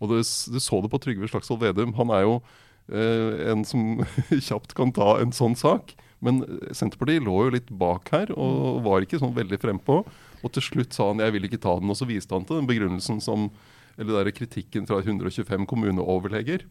[0.00, 1.92] Og du, du så det på Trygve Slagsvold Vedum.
[1.98, 2.38] Han er jo
[2.88, 4.00] eh, en som
[4.48, 5.94] kjapt kan ta en sånn sak.
[6.24, 10.00] Men eh, Senterpartiet lå jo litt bak her og var ikke sånn veldig frempå.
[10.40, 12.62] Og til slutt sa han 'jeg vil ikke ta den', og så viste han til
[12.62, 13.50] den begrunnelsen som
[14.00, 16.64] Eller der kritikken fra 125 kommuneoverleger.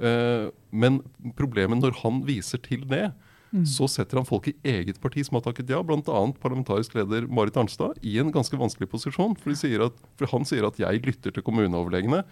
[0.00, 1.00] Eh, men
[1.36, 3.10] problemet når han viser til det,
[3.64, 6.02] så setter han folk i eget parti som har takket ja, bl.a.
[6.42, 9.36] parlamentarisk leder Marit Arnstad, i en ganske vanskelig posisjon.
[9.38, 12.24] For, de sier at, for han sier at 'jeg lytter til kommuneoverlegene'.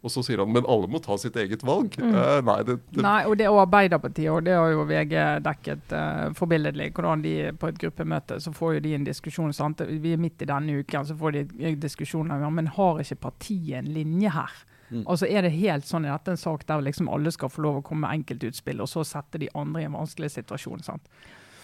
[0.00, 1.98] Og så sier han 'men alle må ta sitt eget valg'.
[2.00, 5.92] Eh, nei, det, det, Nei, og det er Arbeiderpartiet, og det har jo VG dekket
[5.92, 6.92] uh, forbilledlig.
[6.96, 9.52] Hvordan de på et gruppemøte så får jo de en diskusjon.
[9.52, 9.80] Sant?
[9.80, 13.00] Vi er midt i denne uken, så får de en diskusjon om ja, men har
[13.00, 14.64] ikke partiet en linje her?
[15.06, 17.76] Altså Er det helt sånn i dette en sak der liksom alle skal få lov
[17.78, 20.82] å komme med enkeltutspill, og så sette de andre i en vanskelig situasjon?
[20.82, 21.06] sant?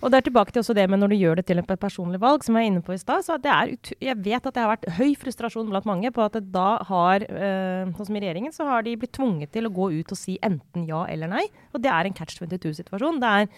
[0.05, 2.21] Og det er tilbake til også det med når du gjør det til et personlig
[2.21, 3.25] valg, som jeg er inne på i stad.
[3.25, 7.25] Så jeg vet at det har vært høy frustrasjon blant mange på at da har,
[7.25, 10.21] øh, sånn som i regjeringen, så har de blitt tvunget til å gå ut og
[10.21, 11.47] si enten ja eller nei.
[11.73, 13.21] Og det er en catch 22-situasjon.
[13.23, 13.51] Det er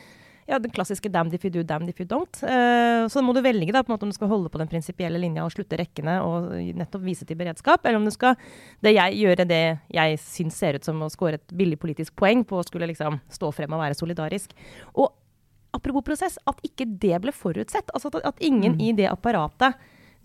[0.49, 2.41] ja, den klassiske 'damn if you do, damn if you don't'.
[2.41, 4.71] Uh, så må du velge da, på en måte om du skal holde på den
[4.71, 8.39] prinsipielle linja og slutte rekkene og nettopp vise til beredskap, eller om du skal
[8.81, 12.47] det jeg, gjøre det jeg syns ser ut som å score et billig politisk poeng
[12.49, 14.57] på å skulle liksom stå frem og være solidarisk.
[14.97, 15.13] Og
[15.79, 17.95] apropos prosess, at ikke det ble forutsett.
[17.95, 19.79] Altså at, at ingen i det apparatet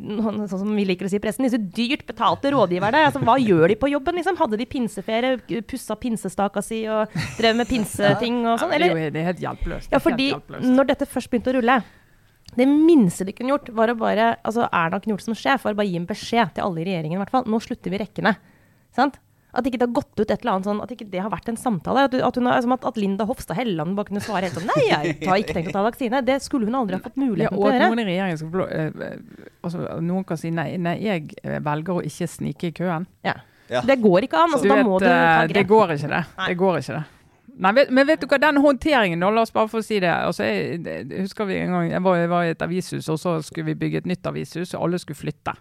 [0.03, 3.03] sånn som vi liker å si i pressen, disse dyrt betalte rådgiverne.
[3.07, 4.17] Altså, hva gjør de på jobben?
[4.17, 4.37] Liksom?
[4.39, 8.73] Hadde de pinseferie, pussa pinsestaka si og drev med pinseting og sånn?
[8.73, 9.93] Er Eller det er helt hjelpeløst.
[9.93, 10.31] Ja, fordi
[10.65, 11.83] når dette først begynte å rulle
[12.53, 15.77] Det minste de kunne gjort, var å bare altså Erna gjort som sjef, var å
[15.79, 17.17] bare gi en beskjed til alle i regjeringen.
[17.17, 17.47] i hvert fall.
[17.49, 18.35] Nå slutter vi rekkene.
[18.93, 19.17] Sant?
[19.53, 21.49] At ikke det har gått ut et eller annet sånn, at ikke det har vært
[21.51, 22.07] en samtale.
[22.07, 24.65] At, at, hun har, som at, at Linda Hofstad Helleland bare kunne svare helt sånn
[24.71, 26.21] Nei, jeg har ikke tenkt å ta vaksine.
[26.25, 27.89] Det skulle hun aldri ha fått Ja, muligheten og til å at gjøre.
[27.93, 31.59] noen i regjeringen skal blå, eh, eh, altså, Noen kan si nei, nei, jeg eh,
[31.63, 33.05] velger å ikke snike i køen.
[33.23, 33.35] Ja.
[33.69, 33.81] Ja.
[33.87, 34.51] Det går ikke an.
[34.57, 35.53] Altså, Du da vet, må du ta grep.
[35.55, 36.23] det går ikke, det.
[36.37, 36.47] Nei.
[36.49, 37.03] Det går ikke, det.
[37.53, 40.09] Nei, vet, men vet du hva, den håndteringen, nå, la oss bare få si det.
[40.09, 43.19] Altså, jeg, jeg, husker vi en gang, jeg var, jeg var i et avishus, og
[43.21, 45.53] så skulle vi bygge et nytt avishus, og alle skulle flytte.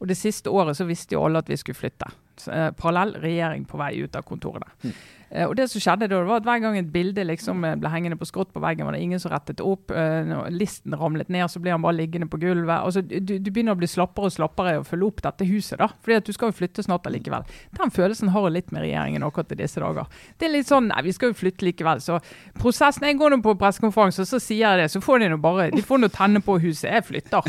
[0.00, 2.10] Og det siste året så visste jo alle at vi skulle flytte.
[2.52, 4.66] eh, parallell regjering på vei ut av kontorene.
[4.84, 4.90] Eh,
[5.26, 8.18] og det som skjedde da, var at Hver gang et bilde liksom eh, ble hengende
[8.18, 9.90] på skrått på veggen, var det ingen som rettet opp.
[9.90, 12.76] Eh, når listen ramlet ned, så ble han bare liggende på gulvet.
[12.76, 15.78] Altså, du, du begynner å bli slappere og slappere å følge opp dette huset.
[15.82, 17.46] da, fordi at du skal jo flytte snart allikevel.
[17.76, 20.06] Den følelsen har litt med regjeringen akkurat i disse dager.
[20.38, 21.98] Det er litt sånn Nei, vi skal jo flytte likevel.
[22.04, 22.20] Så
[22.60, 24.90] prosessen Jeg går nå på pressekonferanse, og så sier jeg det.
[24.92, 26.92] Så får de nå bare De får nå tenne på huset.
[26.92, 27.48] Jeg flytter.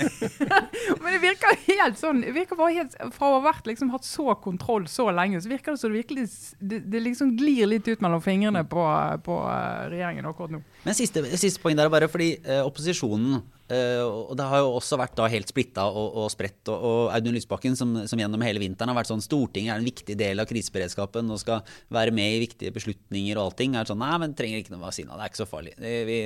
[1.00, 4.04] Men det virker helt sånn det virker bare helt, Fra å ha vært liksom hatt
[4.06, 6.26] så kontroll så lenge, så virker det som det virkelig
[6.60, 8.82] det, det liksom glir litt ut mellom fingrene på,
[9.24, 10.60] på eh, regjeringen akkurat nå.
[10.84, 14.72] Men siste, siste poeng der er bare fordi eh, opposisjonen Uh, og det har jo
[14.74, 16.58] også vært da helt splitta og, og spredt.
[16.72, 19.86] Og, og Audun Lysbakken, som, som, gjennom hele vinteren har vært sånn Stortinget er en
[19.86, 21.62] viktig del av kriseberedskapen og skal
[21.94, 23.76] være med i viktige beslutninger og allting.
[23.78, 25.14] er sånn Nei, men trenger ikke noe vaksine.
[25.14, 25.76] Det er ikke så farlig.
[25.78, 26.18] Vi,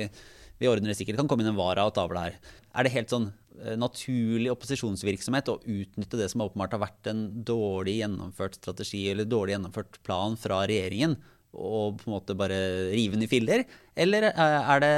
[0.61, 1.17] vi ordner det sikkert.
[1.17, 2.37] Det kan komme inn en vara og ta over her.
[2.75, 3.29] Er det helt sånn
[3.61, 9.29] eh, naturlig opposisjonsvirksomhet å utnytte det som åpenbart har vært en dårlig gjennomført strategi eller
[9.29, 11.17] dårlig gjennomført plan fra regjeringen,
[11.55, 12.57] og på en måte bare
[12.91, 13.63] rive den i filler?
[13.95, 14.93] Eller er det,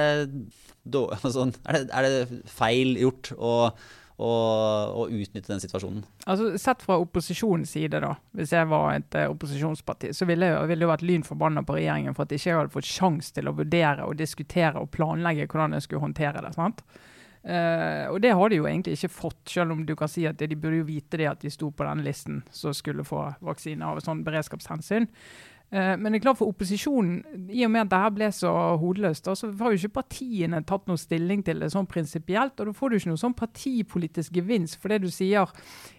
[0.96, 3.54] altså, er det, er det feil gjort å,
[4.17, 4.30] å,
[4.97, 6.06] å, utnytte den situasjonen?
[6.25, 10.69] Altså, Sett fra opposisjonens side, da, hvis jeg var et uh, opposisjonsparti, så ville jeg,
[10.71, 14.08] ville vært lyn forbanna på regjeringen for at ikke hadde fått sjanse til å vurdere
[14.08, 16.56] og diskutere og planlegge hvordan jeg skulle håndtere det.
[16.58, 16.82] sant?
[17.47, 20.41] Uh, og det har de jo egentlig ikke fått, selv om du kan si at
[20.41, 23.86] de burde jo vite det at de sto på den listen som skulle få vaksine
[23.86, 25.08] av sånn beredskapshensyn.
[25.67, 29.27] Uh, men det er klart for opposisjonen, i og med at dette ble så hodeløst,
[29.36, 32.56] så har jo ikke partiene tatt noe stilling til det sånn prinsipielt.
[32.60, 35.51] Og da får du ikke noe sånn partipolitisk gevinst for det du sier.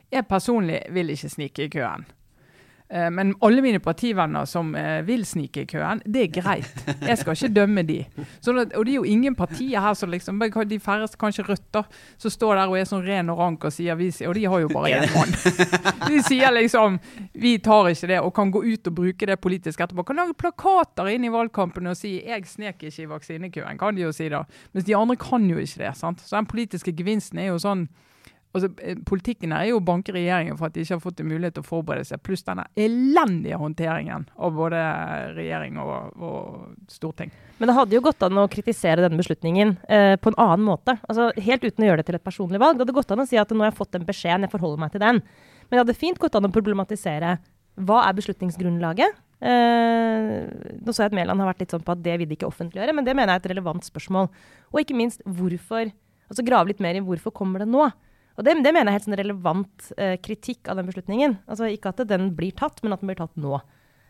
[0.08, 2.08] Jeg personlig vil ikke snike i køen.
[2.90, 6.84] Eh, men alle mine partivenner som eh, vil snike i køen, det er greit.
[7.04, 7.98] Jeg skal ikke dømme de.
[8.18, 11.82] At, og det er jo ingen partier her som liksom De færreste, kanskje Rødt, da,
[12.18, 14.64] som står der og er sånn ren og rank og sier vi, Og de har
[14.64, 15.34] jo bare én mann.
[16.08, 16.98] De sier liksom
[17.34, 20.06] Vi tar ikke det, og kan gå ut og bruke det politisk etterpå.
[20.08, 24.02] Kan lage plakater inn i valgkampen og si 'jeg snek ikke i vaksinekøen', kan de
[24.02, 24.44] jo si da.
[24.72, 25.96] Mens de andre kan jo ikke det.
[25.96, 26.20] sant?
[26.20, 27.88] Så den politiske gevinsten er jo sånn
[28.56, 31.58] Altså, eh, politikken er jo å banke regjeringen for at de ikke har fått mulighet
[31.58, 34.80] til å forberede seg, pluss denne elendige håndteringen av både
[35.36, 37.32] regjering og, og storting.
[37.58, 40.96] Men det hadde jo gått an å kritisere denne beslutningen eh, på en annen måte.
[41.10, 42.78] Altså, helt uten å gjøre det til et personlig valg.
[42.78, 44.84] Det hadde gått an å si at nå har jeg fått den beskjeden, jeg forholder
[44.86, 45.22] meg til den.
[45.68, 47.36] Men det hadde fint gått an å problematisere
[47.84, 49.22] hva er beslutningsgrunnlaget.
[49.38, 50.48] Eh,
[50.82, 52.48] nå så jeg at Mæland har vært litt sånn på at det vil de ikke
[52.48, 54.32] offentliggjøre, men det mener jeg er et relevant spørsmål.
[54.72, 55.92] Og ikke minst hvorfor.
[56.28, 57.86] Altså grave litt mer i hvorfor kommer det nå.
[58.38, 61.34] Og det, det, mener jeg er helt sånn relevant eh, kritikk av den beslutningen.
[61.50, 63.58] Altså Ikke at den blir tatt, men at den blir tatt nå.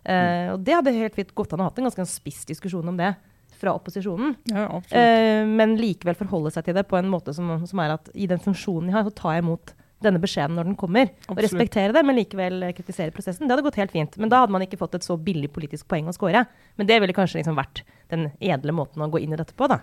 [0.05, 2.99] Eh, og det hadde helt fint gått an å ha en ganske spiss diskusjon om
[3.01, 3.14] det
[3.59, 4.37] fra opposisjonen.
[4.53, 8.12] Ja, eh, men likevel forholde seg til det på en måte som, som, er at
[8.14, 9.73] i den funksjonen jeg har, så tar jeg imot
[10.05, 11.09] denne beskjeden når den kommer.
[11.09, 11.33] Absolutt.
[11.33, 13.49] Og respektere det, men likevel kritisere prosessen.
[13.49, 14.21] Det hadde gått helt fint.
[14.21, 16.45] Men da hadde man ikke fått et så billig politisk poeng å score.
[16.79, 19.67] Men det ville kanskje liksom vært den edle måten å gå inn i dette på,
[19.73, 19.81] da.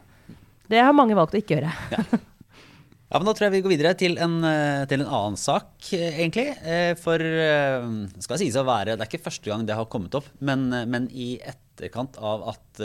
[0.71, 1.73] Det har mange valgt å ikke gjøre.
[1.91, 2.21] Ja.
[3.15, 5.69] Ja, men Da tror jeg vi går videre til en, eh, til en annen sak,
[5.95, 6.51] eh, egentlig.
[6.99, 10.25] For for skal sies å være, det er ikke første gang det har kommet opp,
[10.41, 12.81] men, men i etterkant av at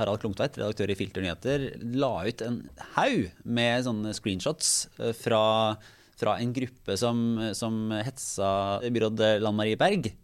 [0.00, 1.66] Harald Klungtveit, redaktør i Filter Nyheter,
[2.00, 2.62] la ut en
[2.94, 4.88] haug med sånne screenshots
[5.20, 5.76] fra,
[6.16, 10.14] fra en gruppe som, som hetsa byråd Lan Marie Berg.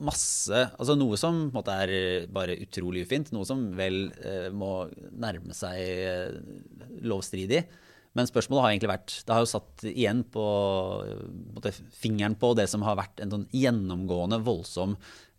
[0.00, 3.34] Masse, altså Noe som måte er bare utrolig ufint.
[3.36, 4.08] Noe som vel
[4.56, 6.40] må nærme seg
[7.04, 7.66] lovstridig.
[8.16, 10.44] Men spørsmålet har egentlig vært Det har jo satt igjen på
[11.54, 14.96] måte, fingeren på det som har vært en sånn gjennomgående voldsom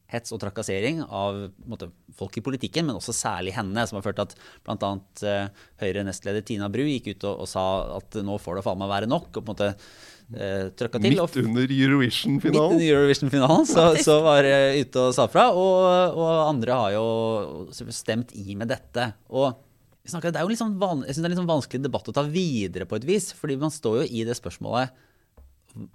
[0.09, 1.37] hets og trakassering av
[1.69, 4.91] måte, folk i politikken, men også særlig henne, som har ført til at bl.a.
[5.21, 7.65] Uh, Høyre-nestleder Tina Bru gikk ut og, og, sa
[7.99, 9.29] at nå får det faen meg være nok.
[9.29, 11.13] og på en måte uh, trøkka til.
[11.13, 12.73] Midt under Eurovision-finalen.
[12.73, 15.49] Midt under Eurovision-finalen, så, så, var uh, ute og sa fra.
[15.53, 19.11] Og, og andre har jo stemt i med dette.
[19.29, 19.68] og
[20.07, 22.07] snakker, det er jo litt sånn van, jeg synes det er litt sånn vanskelig debatt
[22.07, 23.31] å ta videre på et vis.
[23.35, 24.95] fordi man står jo i det spørsmålet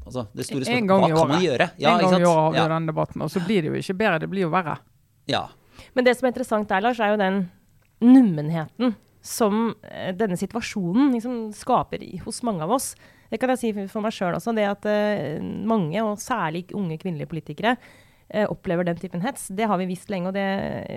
[0.05, 1.71] altså det store spørsmålet, Hva kan man gjøre?
[1.83, 2.67] Ja, en gang i året har vi ja.
[2.75, 4.77] den debatten, og så blir det jo ikke bedre, det blir jo verre.
[5.31, 5.49] Ja.
[5.97, 7.41] Men det som er interessant der, Lars, er jo den
[8.05, 12.93] nummenheten som eh, denne situasjonen liksom skaper hos mange av oss.
[13.31, 14.53] Det kan jeg si for meg sjøl også.
[14.55, 18.04] Det at uh, mange, og særlig unge kvinnelige politikere, eh,
[18.51, 19.49] opplever den typen hets.
[19.53, 20.29] Det har vi visst lenge.
[20.29, 20.45] og det,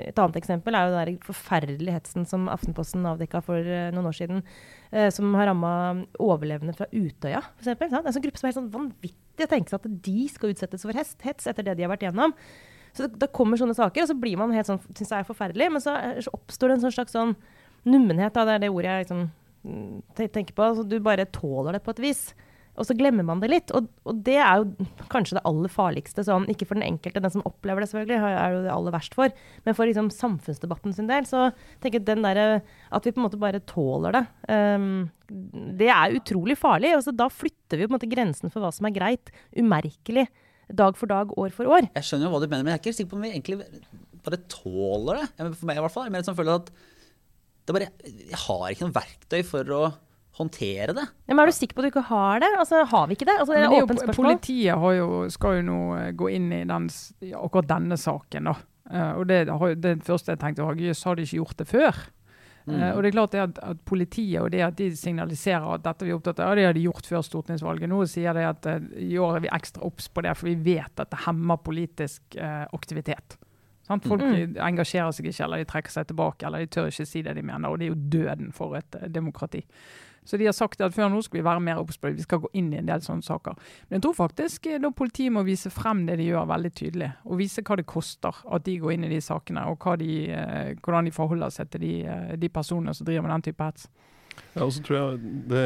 [0.09, 4.15] Et annet eksempel er jo den forferdelige hetsen som Aftenposten avdekka for eh, noen år
[4.15, 4.43] siden,
[4.91, 7.67] eh, som har ramma overlevende fra Utøya, f.eks.
[7.67, 10.25] Det er en sånn gruppe som er helt sånn vanvittig å tenke seg at de
[10.31, 12.33] skal utsettes for hets etter det de har vært gjennom.
[12.97, 15.69] Så det kommer sånne saker, og så blir man helt sånn, syns det er forferdelig.
[15.69, 17.35] Men så, så, oppstår det en sånn slags sånn
[17.85, 19.19] nummenhet, da, det er det ordet jeg liksom,
[19.67, 20.65] mm, tenker på.
[20.65, 22.23] Altså, du bare tåler det på et vis.
[22.77, 23.73] Og så glemmer man det litt.
[23.75, 26.25] Og, og, det er jo kanskje det aller farligste.
[26.25, 29.17] Sånn, ikke for den enkelte, den som opplever det selvfølgelig, er jo det aller verst
[29.17, 29.33] for.
[29.65, 31.49] Men for liksom, samfunnsdebatten sin del, så
[31.83, 34.25] tenker jeg den der, at vi på en måte bare tåler det.
[34.51, 35.07] Um,
[35.77, 36.93] det er utrolig farlig.
[36.99, 40.27] Altså, da flytter vi på en måte grensen for hva som er greit, umerkelig.
[40.67, 41.87] Dag for dag, år for år.
[41.95, 43.61] Jeg skjønner jo hva du mener, men jeg er ikke sikker på om vi egentlig
[44.25, 45.27] bare tåler det.
[45.55, 46.07] For meg i hvert fall.
[46.07, 46.71] Jeg er mer sånn føler at
[47.67, 49.81] bare, jeg har ikke noe verktøy for å
[50.37, 51.05] håndtere det.
[51.25, 52.49] Ja, men Er du sikker på at du ikke har det?
[52.59, 53.37] Altså, Har vi ikke det?
[53.39, 54.31] Altså, det er åpent spørsmål.
[54.31, 56.89] Politiet jo, skal jo nå eh, gå inn i den,
[57.33, 58.51] akkurat denne saken.
[58.51, 58.57] da.
[58.87, 59.41] Uh, og det,
[59.83, 61.97] det første jeg tenkte, var jøss, har de ikke gjort det før?
[62.67, 62.75] Mm.
[62.75, 65.83] Uh, og det er klart det at, at, Politiet og det at de signaliserer at
[65.83, 67.91] dette vi er opptatt av, det har de gjort før stortingsvalget.
[67.91, 70.55] Nå sier de at uh, i år er vi ekstra obs på det, for vi
[70.69, 72.39] vet at det hemmer politisk
[72.71, 73.37] aktivitet.
[73.87, 74.03] Sant?
[74.07, 74.57] Folk mm.
[74.59, 77.43] engasjerer seg ikke, eller de trekker seg tilbake, eller de tør ikke si det de
[77.45, 77.71] mener.
[77.71, 79.61] Og det er jo døden for et demokrati.
[80.27, 82.17] Så de har sagt at før nå skal vi være mer obs på det.
[82.17, 83.55] Vi skal gå inn i en del sånne saker.
[83.87, 87.07] Men jeg tror faktisk eh, da politiet må vise frem det de gjør, veldig tydelig.
[87.23, 90.73] Og vise hva det koster at de går inn i de sakene, og de, eh,
[90.83, 93.87] hvordan de forholder seg til de, eh, de, personene som driver med den type hets.
[94.51, 95.63] Ja, og så tror jeg det,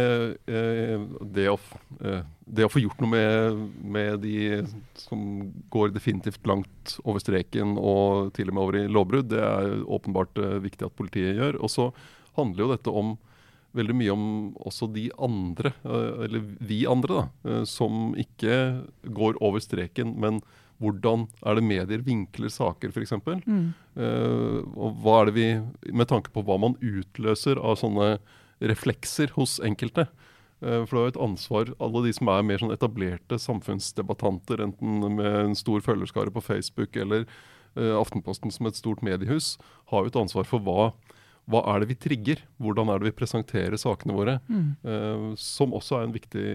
[1.34, 1.58] det, å,
[2.00, 3.58] det, å, få gjort noe med,
[3.98, 4.62] med, de
[5.02, 5.26] som
[5.74, 10.40] går definitivt langt over streken og til og med over i lovbrudd, det er åpenbart
[10.64, 11.60] viktig at politiet gjør.
[11.60, 11.90] Og så
[12.38, 13.12] handler jo dette om
[13.78, 14.26] veldig mye om
[14.68, 18.58] også de andre, eh, eller vi andre, da, eh, som ikke
[19.04, 20.42] går over streken, men
[20.82, 23.14] hvordan er det medier vinkler saker, f.eks.
[23.46, 23.74] Mm.
[23.94, 25.48] Uh, og hva er det vi,
[25.94, 28.16] Med tanke på hva man utløser av sånne
[28.66, 30.08] reflekser hos enkelte.
[30.62, 34.66] Uh, for det er jo et ansvar, alle de som er mer sånn etablerte samfunnsdebattanter,
[34.66, 37.28] enten med en stor følgerskare på Facebook eller
[37.78, 39.58] uh, Aftenposten som et stort mediehus,
[39.94, 40.92] har jo et ansvar for hva
[41.50, 42.42] hva er det vi trigger?
[42.62, 44.38] Hvordan er det vi presenterer sakene våre?
[44.52, 44.68] Mm.
[44.86, 46.50] Eh, som også er en viktig,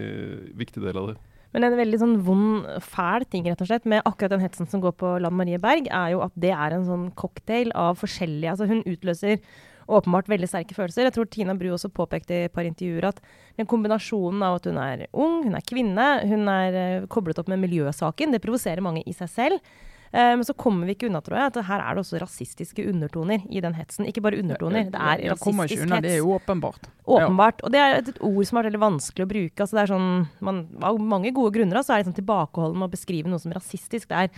[0.57, 1.17] viktig, del av det.
[1.55, 4.83] Men en veldig sånn vond, fæl ting rett og slett, med akkurat den hetsen som
[4.83, 8.53] går på Lan Marie Berg, er jo at det er en sånn cocktail av forskjellige
[8.53, 9.41] altså Hun utløser
[9.87, 11.07] åpenbart veldig sterke følelser.
[11.07, 13.21] Jeg tror Tina Bru også påpekte i et par intervjuer at
[13.59, 17.51] den kombinasjonen av at hun er ung, hun er kvinne, hun er uh, koblet opp
[17.53, 19.77] med miljøsaken, det provoserer mange i seg selv.
[20.17, 22.85] Eh, men så kommer vi ikke unna, tror jeg, at her er det også rasistiske
[22.89, 24.07] undertoner i den hetsen.
[24.09, 26.05] Ikke bare undertoner, det er rasistisk hets.
[26.07, 26.89] Det er jo åpenbart.
[27.05, 27.61] Åpenbart.
[27.67, 29.59] Og det er et, ord som er veldig vanskelig å bruke.
[29.61, 30.13] Altså det er sånn,
[30.49, 33.53] man, Av mange gode grunner så er det sånn tilbakeholden med å beskrive noe som
[33.53, 34.09] rasistisk.
[34.09, 34.33] Det er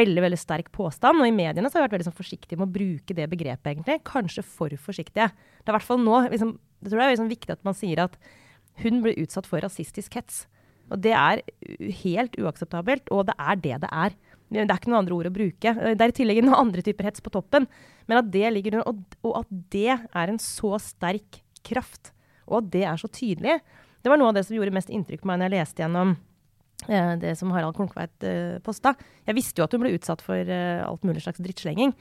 [0.00, 1.22] veldig veldig sterk påstand.
[1.22, 3.76] Og i mediene så har vi vært veldig sånn forsiktige med å bruke det begrepet,
[3.76, 4.00] egentlig.
[4.08, 5.30] Kanskje for forsiktige.
[5.30, 7.78] Det er i hvert fall nå liksom, Det tror jeg er liksom viktig at man
[7.78, 8.18] sier at
[8.82, 10.48] hun ble utsatt for rasistisk hets.
[10.90, 11.44] Og det er
[12.02, 14.16] helt uakseptabelt, og det er det det er.
[14.52, 15.72] Det er ikke noen andre ord å bruke.
[15.72, 17.66] Det er i tillegg noen andre typer hets på toppen.
[18.10, 18.90] Men at det ligger under,
[19.22, 22.12] og, at det er en så sterk kraft,
[22.48, 23.60] og at det er så tydelig,
[24.02, 26.16] det var noe av det som gjorde mest inntrykk på meg når jeg leste gjennom
[26.88, 28.96] eh, det som Harald Klunkveit eh, posta.
[29.28, 31.94] Jeg visste jo at hun ble utsatt for eh, alt mulig slags drittslenging.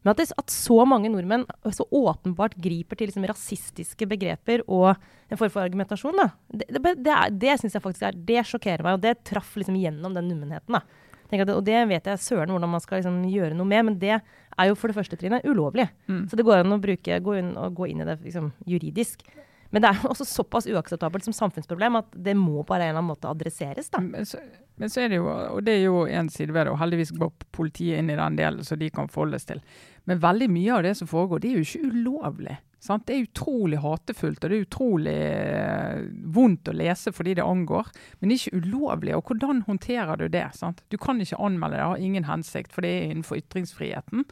[0.00, 1.42] Men at, det, at, så mange nordmenn
[1.76, 6.94] så åpenbart griper til liksom, rasistiske begreper og en form for argumentasjon, da, det, det,
[7.04, 10.30] det, det syns jeg faktisk er Det sjokkerer meg, og det traff liksom gjennom den
[10.30, 10.78] nummenheten.
[10.78, 11.09] da.
[11.30, 14.16] At, og det vet jeg søren hvordan man skal liksom gjøre noe med, men det
[14.18, 15.86] er jo for det første trinnet ulovlig.
[16.10, 16.24] Mm.
[16.30, 19.22] Så det går an å bruke, gå, inn, gå inn i det liksom, juridisk.
[19.70, 23.10] Men det er også såpass uakseptabelt som samfunnsproblem at det må på en eller annen
[23.12, 23.90] måte adresseres.
[23.92, 24.02] da.
[24.02, 24.40] Men så,
[24.80, 27.14] men så er det jo, og det er jo en side ved det, og heldigvis
[27.14, 29.62] går politiet inn i den delen så de kan forholdes til.
[30.10, 32.58] Men veldig mye av det som foregår, det er jo ikke ulovlig.
[32.80, 33.06] Sant?
[33.06, 37.90] Det er utrolig hatefullt og det er utrolig eh, vondt å lese fordi det angår.
[38.18, 39.16] Men det er ikke ulovlig.
[39.16, 40.46] Og hvordan håndterer du det?
[40.56, 40.80] Sant?
[40.88, 44.24] Du kan ikke anmelde det, har ingen hensikt, for det er innenfor ytringsfriheten.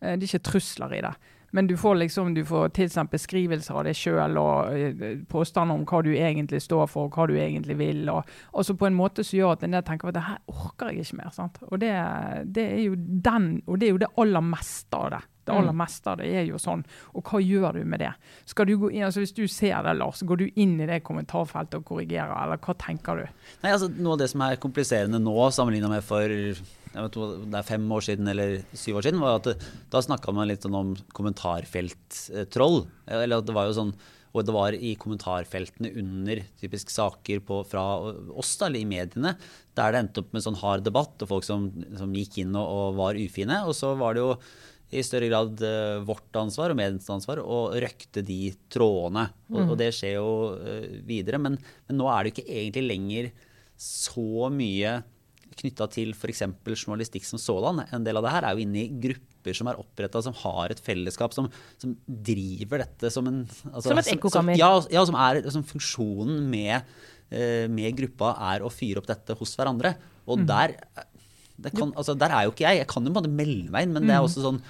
[0.00, 1.16] Eh, det er ikke trusler i det.
[1.56, 5.86] Men du får liksom, du får tilsendt beskrivelser av deg sjøl og uh, påstander om
[5.88, 8.10] hva du egentlig står for, og hva du egentlig vil.
[8.10, 10.90] og så På en måte som gjør at en del tenker at det her orker
[10.90, 11.30] jeg ikke mer.
[11.32, 11.56] sant?
[11.70, 11.94] Og det,
[12.44, 15.22] det, er jo den, og det er jo det aller meste av det.
[15.46, 15.80] Det aller mm.
[15.80, 16.82] meste av det er jo sånn.
[17.14, 18.12] Og hva gjør du med det?
[18.50, 21.02] Skal du gå inn, altså Hvis du ser det, Lars, går du inn i det
[21.06, 23.46] kommentarfeltet og korrigerer, eller hva tenker du?
[23.62, 26.26] Nei, altså Noe av det som er kompliserende nå, sammenligna med for
[26.96, 29.56] vet, det er fem år siden eller syv år siden, var at det,
[29.92, 32.84] da snakka man litt sånn om kommentarfelttroll.
[33.06, 33.96] Eller at det var jo sånn
[34.36, 37.84] og det var i kommentarfeltene under typisk saker på, fra
[38.36, 39.32] oss da, eller i mediene,
[39.76, 42.66] der det endte opp med sånn hard debatt og folk som, som gikk inn og,
[42.66, 43.62] og, var ufine.
[43.64, 44.34] Og så var det jo
[44.94, 49.26] i større grad uh, vårt ansvar og medienes ansvar å røkte de trådene.
[49.50, 49.72] Og, mm.
[49.72, 51.40] og det skjer jo uh, videre.
[51.42, 53.30] Men, men, nå er det ikke egentlig lenger
[53.82, 55.00] så mye
[55.56, 56.44] knytta til f.eks.
[56.68, 57.82] journalistikk som sådan.
[57.94, 60.72] En del av det her er jo inne i grupper som er oppretta, som har
[60.74, 61.48] et fellesskap, som,
[61.80, 64.58] som driver dette som en altså, Som et ekkokammer.
[64.60, 66.96] Ja, ja, som er som funksjonen med,
[67.30, 69.96] eh, med gruppa er å fyre opp dette hos hverandre.
[70.26, 70.46] Og Mm.
[70.50, 70.76] der
[71.72, 72.78] kan, altså, der er jo ikke jeg.
[72.82, 74.16] Jeg kan jo på en måte melde meg inn, men det Mm.
[74.18, 74.60] er også sånn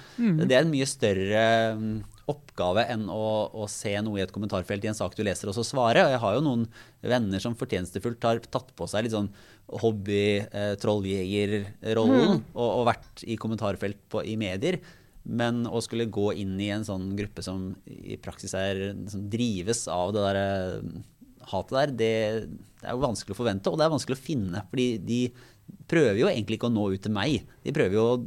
[0.47, 1.43] Det er en mye større
[1.77, 1.97] mm,
[2.27, 5.55] oppgave enn å, å se noe i et kommentarfelt i en sak du leser, og
[5.55, 6.03] så svare.
[6.05, 6.65] Og jeg har jo noen
[7.03, 9.29] venner som fortjenestefullt har tatt på seg litt sånn
[9.67, 14.79] hobby-trolljegerrollen og, og vært i kommentarfelt på, i medier.
[15.27, 19.83] Men å skulle gå inn i en sånn gruppe som i praksis er, som drives
[19.91, 20.81] av det der eh,
[21.51, 22.13] hatet der, det,
[22.79, 24.63] det er jo vanskelig å forvente, og det er vanskelig å finne.
[24.71, 25.19] Fordi de
[25.87, 27.45] prøver jo egentlig ikke å nå ut til meg.
[27.63, 28.17] De prøver jo å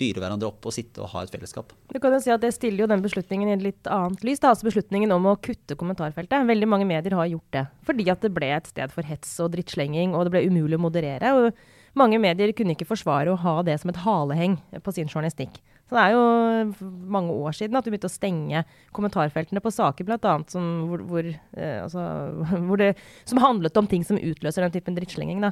[0.00, 1.74] fyre hverandre opp og sitte og ha et fellesskap.
[1.90, 4.40] Du kan jo si at Det stiller jo den beslutningen i et litt annet lys.
[4.40, 4.54] Da.
[4.54, 6.46] Altså beslutningen om å kutte kommentarfeltet.
[6.48, 7.66] Veldig mange medier har gjort det.
[7.88, 10.84] Fordi at det ble et sted for hets og drittslenging, og det ble umulig å
[10.86, 11.34] moderere.
[11.36, 15.60] Og mange medier kunne ikke forsvare å ha det som et haleheng på sin journalistikk.
[15.90, 18.62] Så det er jo mange år siden at du begynte å stenge
[18.94, 22.04] kommentarfeltene på saker blant annet som, hvor, hvor, eh, altså,
[22.68, 22.92] hvor det,
[23.26, 25.42] som handlet om ting som utløser den typen drittslenging.
[25.42, 25.50] Da.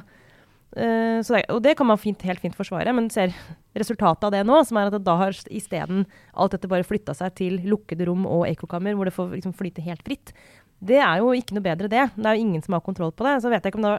[0.69, 3.33] Så det, og det kan man fint, helt fint forsvare, men ser
[3.73, 6.03] resultatet av det nå, som er at det da har isteden
[6.37, 9.81] alt dette bare flytta seg til lukkede rom og ekkokammer, hvor det får liksom flyte
[9.87, 10.31] helt fritt.
[10.79, 12.05] Det er jo ikke noe bedre, det.
[12.15, 13.39] Det er jo ingen som har kontroll på det.
[13.43, 13.97] Så vet jeg ikke om det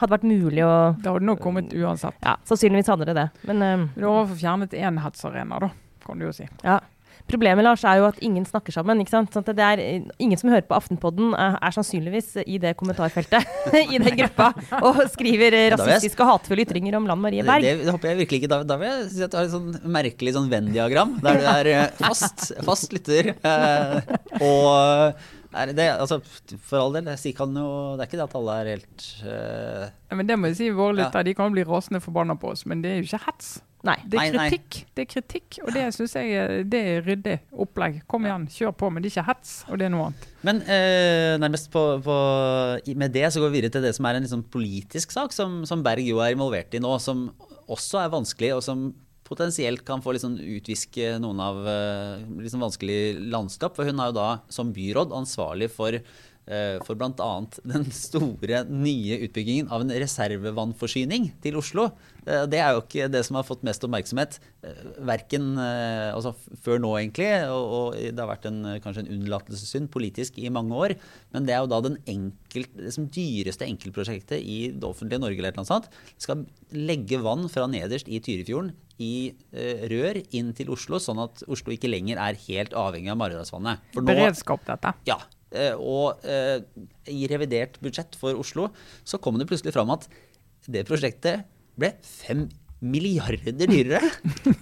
[0.00, 2.16] hadde vært mulig å Det hadde nok kommet uansett.
[2.24, 3.28] Ja, sannsynligvis hadde det det.
[3.50, 5.70] Men uh, Du har i fjernet én hetsarena, da,
[6.06, 6.48] kan du jo si.
[6.64, 6.80] ja.
[7.30, 9.00] Problemet Lars, er jo at ingen snakker sammen.
[9.00, 9.32] ikke sant?
[9.32, 9.82] Sånn det er,
[10.20, 13.48] ingen som hører på Aftenpodden, er, er sannsynligvis i det kommentarfeltet
[13.94, 14.50] i den gruppa
[14.84, 17.64] og skriver eh, rasistiske og hatefulle ytringer om Lan Marie Berg.
[17.64, 18.52] det, det håper jeg virkelig ikke.
[18.52, 21.48] Da, da vil jeg si at du har et sånn merkelig sånn Venn-diagram, der du
[21.54, 23.32] er eh, fast, fast lytter.
[23.40, 25.24] Eh, og
[25.74, 26.18] det, altså,
[26.66, 29.84] for all del, jeg kan jo, det er ikke det at alle er helt uh,
[30.10, 31.04] Ja, Men det må jeg si, våre Ja.
[31.04, 33.54] lyttere de kan bli rasende forbanna på oss, men det er jo ikke hets.
[33.84, 33.98] Nei.
[34.08, 34.44] Det er Nei, nei.
[34.48, 37.98] kritikk, det er kritikk, og det syns jeg er- det er ryddig opplegg.
[38.08, 40.24] Kom igjen, kjør på, men det er ikke hets, og det er noe annet.
[40.42, 42.16] Men eh, nærmest på, på,
[42.96, 45.66] med det så går vi videre til det som er en liksom politisk sak, som,
[45.68, 47.26] som Berg jo er involvert i nå, som
[47.68, 52.98] også er vanskelig, og som potensielt kan få liksom utviske noen av eh, liksom vanskelig
[53.32, 53.76] landskap.
[53.76, 55.98] For hun er jo da som byråd ansvarlig for,
[56.84, 57.30] for bl.a.
[57.64, 61.88] den store nye utbyggingen av en reservevannforsyning til Oslo.
[62.26, 66.34] Eh, Det er jo ikke det som har fått mest oppmerksomhet, eh, verken eh, altså
[66.64, 70.72] før nå egentlig, og, det har vært en, eh, kanskje en unnlatelsessynd politisk i mange
[70.76, 70.96] år,
[71.32, 75.38] men det er jo da den enkelt, det som dyreste enkeltprosjektet i det offentlige Norge
[75.40, 75.88] eller noe sånt.
[76.14, 81.18] Det skal legge vann fra nederst i Tyrifjorden i eh, rør inn til Oslo, sånn
[81.24, 83.80] at Oslo ikke lenger er helt avhengig av Maridalsvannet.
[83.96, 84.92] Beredskap, dette.
[85.08, 85.33] ja, eh,
[85.78, 86.60] og eh,
[87.12, 88.68] i revidert budsjett for Oslo
[89.06, 90.08] så kom det plutselig fram at
[90.66, 91.44] det prosjektet
[91.78, 92.46] ble fem
[92.84, 94.00] milliarder dyrere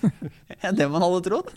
[0.62, 1.52] enn det man hadde trodd.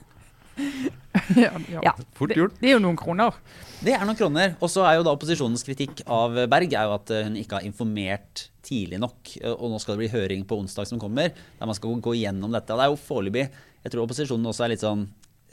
[1.36, 1.82] Ja, ja.
[1.84, 1.92] Ja.
[2.16, 2.54] Fort Det, gjort.
[2.62, 3.36] det er jo noen kroner.
[3.84, 4.54] Det er noen kroner.
[4.64, 7.58] Og så er jo da opposisjonens kritikk av Berg er jo at eh, hun ikke
[7.60, 9.34] har informert tidlig nok.
[9.42, 12.16] Eh, Og nå skal det bli høring på onsdag som kommer, der man skal gå
[12.22, 12.72] gjennom dette.
[12.72, 13.46] Og det er jo foreløpig
[13.86, 15.06] Jeg tror opposisjonen også er litt sånn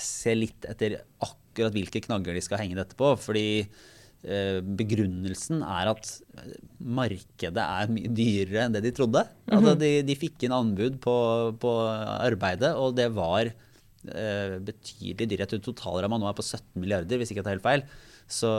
[0.03, 3.13] Ser litt etter akkurat hvilke knagger de skal henge dette på.
[3.21, 6.13] Fordi eh, begrunnelsen er at
[6.79, 9.25] markedet er mye dyrere enn det de trodde.
[9.53, 11.17] Altså de, de fikk inn anbud på,
[11.63, 11.75] på
[12.15, 15.61] arbeidet, og det var eh, betydelig dyrere.
[15.63, 17.87] Totalramma nå er på 17 milliarder, hvis ikke jeg tar helt feil.
[18.33, 18.51] Så,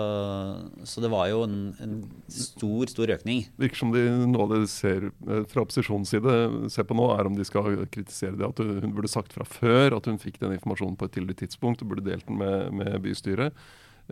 [0.83, 1.93] så det var jo en, en
[2.29, 3.47] stor, stor økning.
[3.57, 6.33] virker som de noe av det ser eh, fra opposisjonens side
[6.73, 8.51] ser på nå, er om de skal kritisere det.
[8.51, 11.81] At hun burde sagt fra før at hun fikk den informasjonen på et tidligere tidspunkt
[11.81, 13.57] og burde delt den med, med bystyret.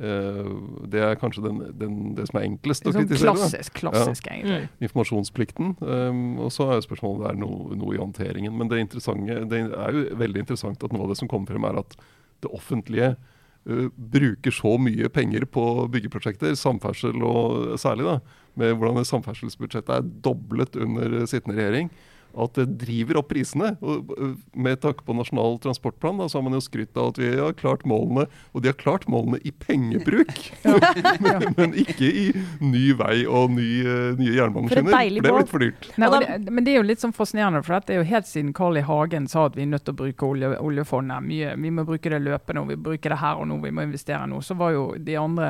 [0.02, 3.28] Uh, det er kanskje den, den, det som er enklest å Sånn kritisere.
[3.28, 3.34] da.
[3.36, 4.70] klassisk, klassisk, egentlig.
[4.88, 5.76] Informasjonsplikten.
[5.84, 8.56] um, og så er jo spørsmålet om det er noe, noe i håndteringen.
[8.56, 11.70] Men det, interessante, det er jo veldig interessant at noe av det som kommer frem,
[11.70, 11.94] er at
[12.42, 19.06] det offentlige uh, bruker så mye penger på byggeprosjekter, samferdsel og særlig, da, med hvordan
[19.08, 21.92] samferdselsbudsjettet er doblet under sittende regjering.
[22.36, 23.74] At det driver opp prisene.
[23.82, 27.22] Og uh, med takke på Nasjonal transportplan da, så har man jo skrytt av at
[27.22, 30.34] vi har klart målene, og de har klart målene i pengebruk.
[31.26, 32.28] men, men ikke i
[32.64, 34.92] ny vei og ny, uh, nye jernbaneskinner.
[34.92, 35.90] For det er blitt for dyrt.
[36.02, 38.30] Nei, og det, men det er jo litt sånn fascinerende, for dette er jo helt
[38.30, 38.86] siden Carl I.
[38.88, 41.24] Hagen sa at vi er nødt til å bruke olje, oljefondet.
[41.26, 43.86] Mye, vi må bruke det løpende, og vi bruker det her og nå, vi må
[43.86, 44.42] investere nå.
[44.46, 45.50] Så var jo de andre,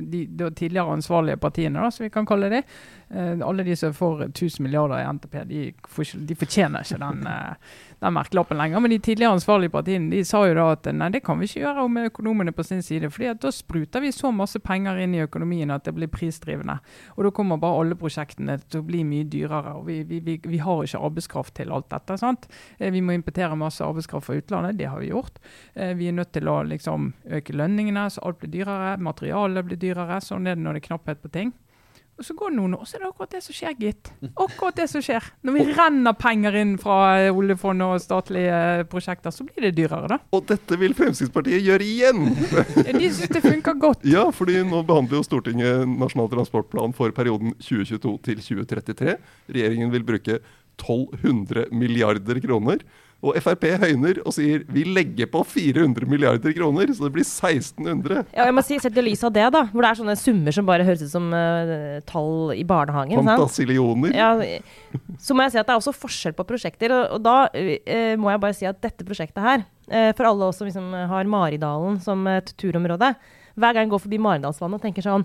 [0.00, 2.62] de, de tidligere ansvarlige partiene, da, som vi kan kalle det,
[3.10, 6.98] eh, alle de som får 1000 milliarder i NTP, de får ikke, de fortjener ikke
[7.02, 7.74] den, eh,
[8.04, 8.80] den merkelappen lenger.
[8.84, 11.62] Men de tidligere ansvarlige partiene de sa jo da at nei, det kan vi ikke
[11.64, 13.10] gjøre med økonomene på sin side.
[13.10, 16.78] fordi da spruter vi så masse penger inn i økonomien at det blir prisdrivende.
[17.16, 19.74] Og da kommer bare alle prosjektene til å bli mye dyrere.
[19.78, 22.18] og Vi, vi, vi, vi har ikke arbeidskraft til alt dette.
[22.20, 22.48] sant?
[22.78, 25.38] Eh, Vi må importere masse arbeidskraft fra utlandet, det har vi gjort.
[25.74, 28.96] Eh, Vi er nødt til å liksom øke lønningene, så alt blir dyrere.
[28.98, 30.20] Materialet blir dyrere.
[30.20, 31.52] Sånn er det når det er knapphet på ting.
[32.14, 34.12] Og så går det noen år, så er det akkurat det som skjer, gitt.
[34.38, 35.24] Akkurat det som skjer.
[35.42, 36.98] Når vi renner penger inn fra
[37.34, 40.18] oljefond oljefondet og statlige eh, prosjekter, så blir det dyrere, da.
[40.34, 42.34] Og dette vil Fremskrittspartiet gjøre igjen!
[42.34, 44.04] De syns det funker godt.
[44.14, 49.16] Ja, fordi nå behandler jo Stortinget Nasjonal transportplan for perioden 2022 til 2033.
[49.54, 50.38] Regjeringen vil bruke
[50.78, 52.84] 1200 milliarder kroner.
[53.24, 58.24] Og Frp høyner og sier vi legger på 400 milliarder kroner, så det blir 1600.
[58.34, 60.56] Ja, jeg må si, Sett i lys av det, da, hvor det er sånne summer
[60.56, 63.22] som bare høres ut som uh, tall i barnehagen.
[63.24, 64.12] Fantasillioner.
[64.12, 64.32] Ja,
[65.22, 66.92] så må jeg si at det er også forskjell på prosjekter.
[66.92, 70.50] Og, og da uh, må jeg bare si at dette prosjektet her, uh, for alle
[70.50, 73.14] oss som liksom har Maridalen som et turområde
[73.54, 75.24] Hver gang jeg går forbi Maridalsvannet og tenker sånn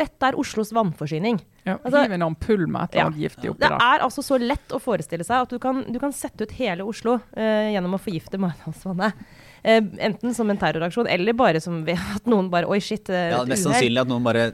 [0.00, 1.40] dette er Oslos vannforsyning.
[1.66, 4.38] Ja, Altså- Hiv en ampull med et eller annet giftig oppi Det er altså så
[4.40, 7.98] lett å forestille seg at du kan, du kan sette ut hele Oslo uh, gjennom
[7.98, 9.12] å forgifte Maridalsvannet.
[9.60, 13.12] Uh, enten som en terroraksjon, eller bare som ved at noen bare Oi, shit.
[13.12, 14.50] Uh, Ja, Mest sannsynlig at noen bare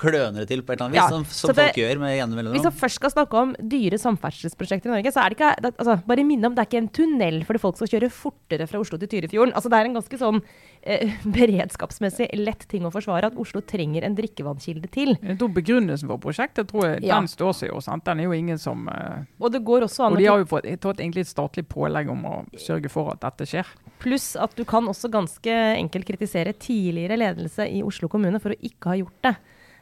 [0.00, 2.00] kløner det til på et eller annet vis, Ja, som, så som det- folk gjør
[2.00, 5.28] med jevne Hvis vi man først skal snakke om dyre samferdselsprosjekter i Norge, så er
[5.30, 7.86] det ikke det, altså, Bare minne om det er ikke en tunnel fordi folk skal
[7.92, 9.54] kjøre fortere fra Oslo til Tyrifjorden.
[9.54, 10.42] Altså, det er en ganske sånn
[10.82, 15.14] eh, beredskapsmessig lett ting å forsvare at Oslo trenger en drikkevannkilde til.
[15.20, 17.18] Da Begrunnelsen for prosjektet tror jeg, Ja.
[17.20, 17.80] den står seg jo.
[17.84, 18.04] sant?
[18.04, 20.48] Den er jo ingen som eh, Og det går også an Og de har jo
[20.50, 23.66] fått tatt egentlig et statlig pålegg om å sørge for at dette skjer.
[24.00, 28.60] Pluss at du kan også ganske enkelt kritisere tidligere ledelse i Oslo kommune for å
[28.60, 29.34] ikke ha gjort det.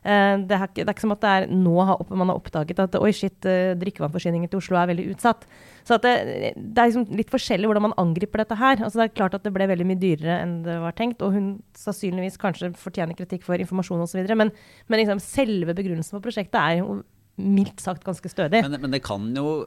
[0.03, 1.75] Eh, det, er ikke, det er ikke som at det er nå
[2.09, 5.47] man har oppdaget at oi shit, eh, drikkevannforsyningen til Oslo er veldig utsatt.
[5.89, 6.15] Så det,
[6.55, 8.79] det er liksom litt forskjellig hvordan man angriper dette her.
[8.79, 11.35] Altså det er klart at det ble veldig mye dyrere enn det var tenkt, og
[11.37, 14.23] hun sannsynligvis kanskje fortjener kritikk for informasjon osv.
[14.39, 14.53] Men,
[14.89, 17.01] men liksom selve begrunnelsen for prosjektet er jo
[17.39, 18.65] mildt sagt ganske stødig.
[18.67, 19.61] Men, men det kan jo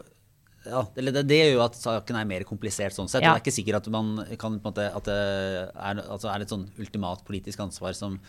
[0.66, 3.24] ja, det, det gjør jo at saken er mer komplisert sånn sett.
[3.24, 3.34] Ja.
[3.34, 6.44] Det er ikke sikkert at man kan på en måte, at det er, altså er
[6.44, 8.20] et sånn ultimat politisk ansvar som,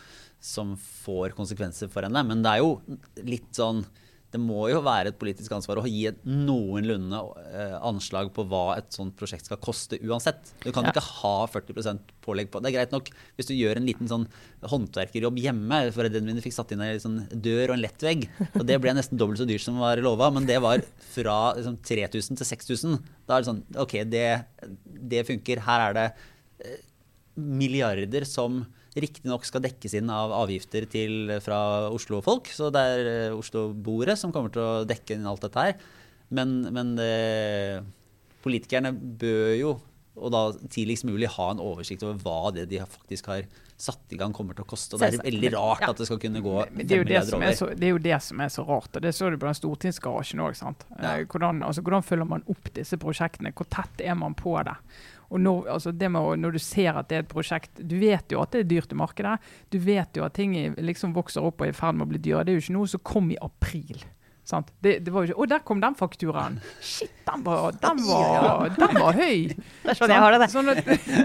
[0.41, 2.24] som får konsekvenser for henne.
[2.28, 2.78] Men det er jo
[3.28, 3.85] litt sånn
[4.33, 7.18] Det må jo være et politisk ansvar å gi et noenlunde
[7.53, 10.55] eh, anslag på hva et sånt prosjekt skal koste uansett.
[10.64, 10.93] Du kan Ja.
[10.95, 12.62] ikke ha 40% pålegg på.
[12.64, 14.24] Det er greit nok hvis du gjør en liten sånn
[14.64, 15.83] håndverkerjobb hjemme.
[15.93, 18.24] Foreldrene mine fikk satt inn en sånn dør og en lettvegg.
[18.57, 20.80] Og det ble nesten dobbelt så dyrt som var lova, men det var
[21.12, 22.99] fra liksom, 3000 til 6000.
[23.28, 24.26] Da er det sånn OK, det,
[25.12, 25.61] det funker.
[25.68, 26.07] Her er det
[26.64, 26.80] eh,
[27.37, 28.62] milliarder som
[29.01, 32.51] riktignok skal dekkes inn av avgifter til, fra Oslo-folk.
[32.53, 35.78] Så det er eh, Oslo-boere som kommer til å dekke inn alt dette her.
[36.32, 37.82] Men, men det,
[38.45, 39.72] politikerne bør jo,
[40.12, 43.47] og da tidligst mulig, ha en oversikt over hva det de faktisk har
[43.82, 44.97] satt i gang, kommer til å koste.
[44.97, 47.09] Og det er veldig rart at det skal kunne gå Men det er, jo 5
[47.09, 47.59] det, milliarder som er over.
[47.59, 48.90] så, det er jo det som er så rart.
[48.93, 50.61] og Det så du på den stortingsgarasjen òg.
[50.61, 51.14] Ja.
[51.24, 53.55] Hvordan, altså, hvordan følger man opp disse prosjektene?
[53.57, 54.76] Hvor tett er man på det?
[55.33, 58.33] Og når, altså det med, når du ser at det er et prosjekt Du vet
[58.33, 59.39] jo at det er dyrt i markedet.
[59.72, 62.20] Du vet jo at ting liksom vokser opp og er i ferd med å bli
[62.20, 62.45] dyre.
[62.45, 64.05] Det er jo ikke noe som kom i april.
[64.45, 64.72] Sant?
[64.83, 66.57] Det, det var jo ikke, Å, der kom den fakturaen!
[66.83, 69.53] Shit, den var, den var, den var høy!
[69.55, 70.41] Det er sånn jeg har det.
[70.43, 70.49] det.
[70.51, 70.80] Sånn at,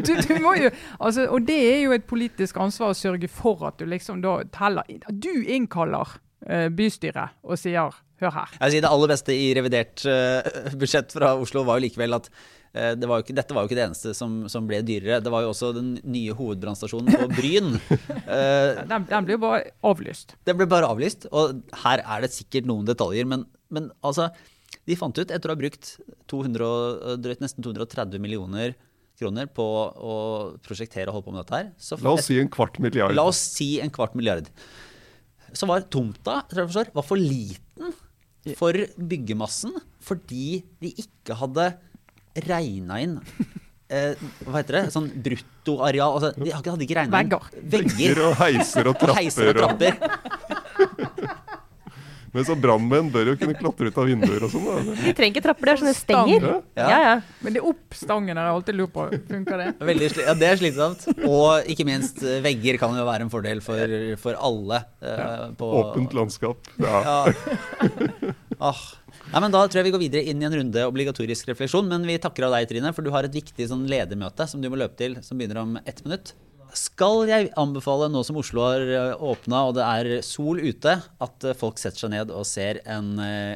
[0.05, 3.65] du, du må jo, altså, og det er jo et politisk ansvar å sørge for
[3.71, 6.13] at du liksom da teller Du innkaller
[6.45, 8.53] uh, bystyret og sier Hør her.
[8.55, 12.17] Jeg vil si Det aller beste i revidert uh, budsjett fra Oslo var jo likevel
[12.17, 12.31] at
[12.99, 15.21] det var jo ikke, dette var jo ikke det eneste som, som ble dyrere.
[15.23, 17.77] Det var jo også den nye hovedbrannstasjonen på Bryn.
[18.31, 20.35] uh, Den, den jo bare avlyst.
[20.47, 24.29] Den ble bare avlyst, og her er det sikkert noen detaljer, men, men altså
[24.87, 25.95] De fant ut, etter å ha brukt
[26.31, 28.75] 200, drøyt nesten 230 millioner
[29.17, 30.15] kroner på å
[30.65, 33.15] prosjektere og holde på med dette her så La oss si en kvart milliard.
[33.17, 34.49] La oss si en kvart milliard.
[35.55, 37.95] Så var tomta tror jeg forstår, var for liten
[38.55, 39.73] for byggemassen
[40.07, 41.71] fordi de ikke hadde
[42.45, 43.17] regna inn
[43.89, 44.13] eh,
[44.45, 44.83] Hva heter det?
[44.93, 47.33] Sånn bruttoareal altså, De hadde ikke regna inn
[47.73, 48.23] Vegger.
[48.27, 49.19] og heiser og trapper.
[49.21, 49.93] heiser og trapper.
[52.35, 54.65] Men så brannmenn bør jo kunne klatre ut av vinduer og sånn.
[54.67, 54.95] da.
[54.99, 56.43] De trenger ikke trapper, de har sånne stenger.
[56.45, 56.57] Ja.
[56.91, 57.13] Ja, ja.
[57.41, 59.05] Men det er opp stangen har jeg alltid lurt på.
[59.31, 59.67] Funker det?
[59.89, 61.07] Veldig ja, det er slitsomt.
[61.25, 64.83] Og ikke minst, eh, vegger kan jo være en fordel for, for alle.
[65.01, 66.69] eh, på, Åpent landskap.
[66.83, 67.01] Ja.
[67.07, 67.19] Ja.
[68.57, 68.73] Ah.
[69.27, 71.87] Nei, men Da tror jeg vi går videre inn i en runde obligatorisk refleksjon.
[71.91, 74.69] Men vi takker av deg, Trine, for du har et viktig sånn ledermøte som du
[74.71, 76.31] må løpe til, som begynner om ett minutt.
[76.77, 81.55] Skal jeg anbefale, nå som Oslo har åpna og det er sol ute, at eh,
[81.57, 83.55] folk setter seg ned og ser en, eh,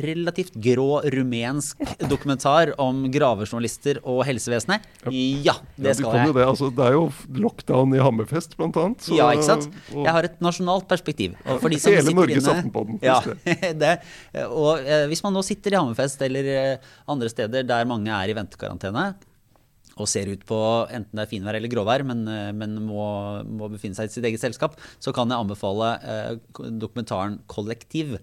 [0.00, 4.84] relativt grå rumensk dokumentar om gravejournalister og helsevesenet?
[5.10, 6.34] Ja, det skal jo jeg.
[6.38, 6.46] det.
[6.46, 7.04] Altså, det er jo
[7.44, 8.98] lockdown i Hammerfest, blant annet.
[9.04, 9.68] så- Ja, ikke sant?
[9.92, 11.34] Jeg har et nasjonalt perspektiv.
[11.60, 13.20] For de som Hele Norges på Aftenpodden, Ja,
[13.84, 14.00] det.
[14.48, 16.76] Og eh, hvis man nå sitter i Hammerfest eller eh,
[17.08, 19.14] andre steder der mange er i ventekarantene,
[20.00, 20.56] og ser ut på
[20.88, 24.24] enten det er finvær eller gråvær, men, eh, men må, må befinne seg i sitt
[24.24, 26.36] eget selskap, så kan jeg anbefale eh,
[26.80, 28.16] dokumentaren 'Kollektiv',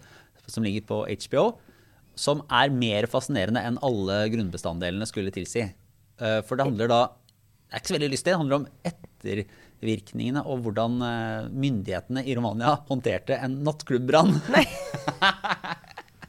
[0.51, 1.45] som ligger på HBO,
[2.19, 5.69] som er mer fascinerende enn alle grunnbestanddelene skulle tilsi.
[6.19, 7.01] Eh, For det handler da
[7.69, 12.35] Det er ikke så veldig lystig, det handler om ettervirkningene og hvordan eh, myndighetene i
[12.35, 14.33] Romania håndterte en nattklubbrann.
[14.49, 14.65] Nei,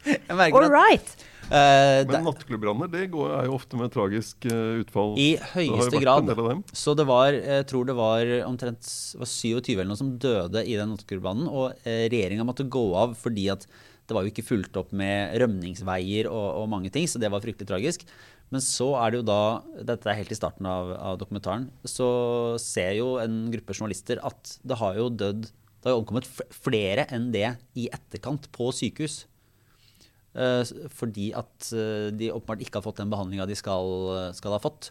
[0.04, 1.16] Jeg all right!
[1.50, 5.16] Uh, Men nattklubbranner det går, er jo ofte med tragisk uh, utfall.
[5.18, 6.30] I høyeste grad.
[6.70, 8.86] Så det var, jeg tror det var omtrent
[9.18, 11.50] var 27 eller noe som døde i den nattklubbrannen.
[11.50, 13.66] Og uh, regjeringa måtte gå av fordi at
[14.10, 17.42] det var jo ikke fulgt opp med rømningsveier og, og mange ting, så det var
[17.44, 18.04] fryktelig tragisk.
[18.50, 19.40] Men så er det jo da,
[19.86, 22.10] dette er helt i starten av, av dokumentaren, så
[22.58, 25.46] ser jo en gruppe journalister at det har jo dødd
[25.80, 27.46] Det har jo omkommet flere enn det
[27.78, 29.22] i etterkant på sykehus.
[30.36, 30.60] Eh,
[30.92, 34.90] fordi at eh, de åpenbart ikke har fått den behandlinga de skal, skal ha fått.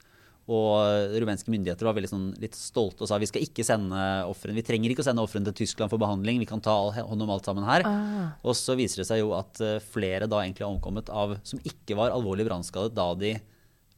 [0.50, 4.58] Og rumenske myndigheter var veldig sånn, litt stolte og sa vi skal ikke sende offrene,
[4.58, 7.34] vi trenger ikke å sende ofrene til Tyskland for behandling, vi kan ta hånd om
[7.36, 7.86] alt sammen her.
[7.86, 8.32] Ah.
[8.42, 11.62] Og så viser det seg jo at eh, flere da egentlig har omkommet av, som
[11.62, 13.36] ikke var alvorlig brannskadet da de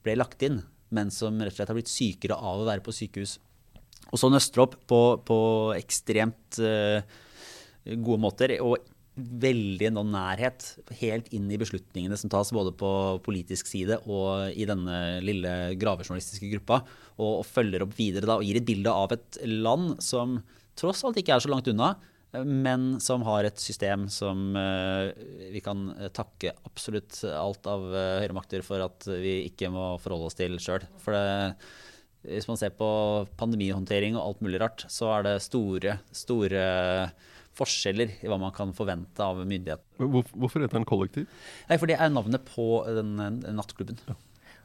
[0.03, 0.59] ble lagt inn,
[0.91, 3.37] men som rett og slett har blitt sykere av å være på sykehus.
[4.11, 5.37] Og så nøster opp på, på
[5.77, 6.99] ekstremt uh,
[7.87, 8.57] gode måter.
[8.59, 10.65] og veldig nå nærhet
[11.01, 12.91] helt inn i beslutningene som tas både på
[13.25, 16.79] politisk side og i denne lille gravejournalistiske gruppa,
[17.17, 20.39] og, og følger opp videre da, og gir et bilde av et land som
[20.79, 21.93] tross alt ikke er så langt unna,
[22.47, 25.11] men som har et system som uh,
[25.51, 30.39] vi kan takke absolutt alt av eh, høyremakter for at vi ikke må forholde oss
[30.39, 30.85] til sjøl.
[31.03, 31.57] For det,
[32.23, 32.87] hvis man ser på
[33.35, 36.63] pandemihåndtering og alt mulig rart, så er det store, store
[37.57, 40.09] forskjeller i hva man kan forvente av myndighetene.
[40.15, 41.29] Hvor, hvorfor heter den Kollektiv?
[41.69, 43.99] Nei, for det er navnet på den, den nattklubben.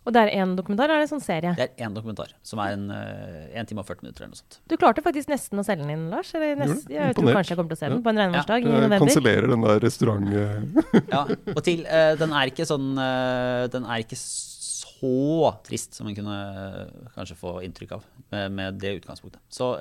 [0.06, 1.52] Og det er én dokumentar, eller er det sånn serie?
[1.58, 4.38] Det er én dokumentar, som er en, eh, en time og 40 minutter eller noe
[4.38, 4.58] sånt.
[4.70, 6.30] Du klarte faktisk nesten å selge den inn, Lars.
[6.38, 8.70] Eller nest, jeg tror kanskje jeg kommer til å se den på en regnværsdag i
[8.70, 9.02] Jeg november.
[9.02, 10.30] kansellerer den der restaurant...
[10.30, 15.98] eh, Ja, og til, uh, den er ikke sånn uh, Den er ikke så trist
[15.98, 19.42] som man kunne uh, kanskje få inntrykk av med, med det utgangspunktet.
[19.50, 19.74] Så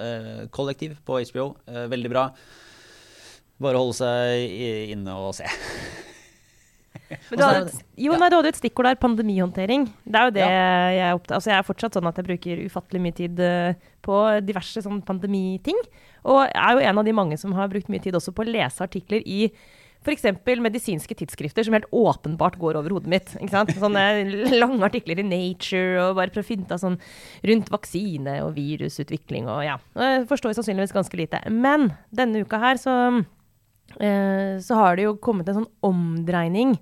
[0.49, 1.51] Kollektiv på HBO,
[1.93, 2.31] veldig bra.
[3.61, 4.57] Bare holde seg
[4.95, 5.47] inne og se.
[7.29, 9.85] Men du hadde, et, jo, nei, du hadde et stikkord der, pandemihåndtering.
[10.03, 12.63] Det er jo det jeg er opptatt Altså, jeg er fortsatt sånn at jeg bruker
[12.65, 15.79] ufattelig mye tid eh, på diverse sånn pandemiting.
[16.25, 18.45] Og jeg er jo en av de mange som har brukt mye tid også på
[18.45, 19.49] å lese artikler i
[20.05, 20.25] f.eks.
[20.61, 23.31] medisinske tidsskrifter som helt åpenbart går over hodet mitt.
[23.73, 24.03] Sånne
[24.61, 26.99] lange artikler i Nature og bare prøve å finne sånn
[27.49, 29.79] rundt vaksine og virusutvikling og ja.
[29.97, 31.41] Jeg forstår sannsynligvis ganske lite.
[31.49, 32.95] Men denne uka her så,
[33.99, 36.75] eh, så har det jo kommet en sånn omdreining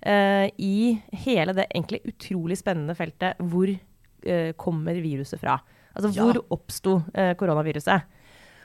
[0.00, 5.60] eh, i hele det egentlig utrolig spennende feltet hvor eh, kommer viruset fra?
[5.92, 6.24] Altså Ja.
[6.24, 8.18] hvor oppsto eh, koronaviruset?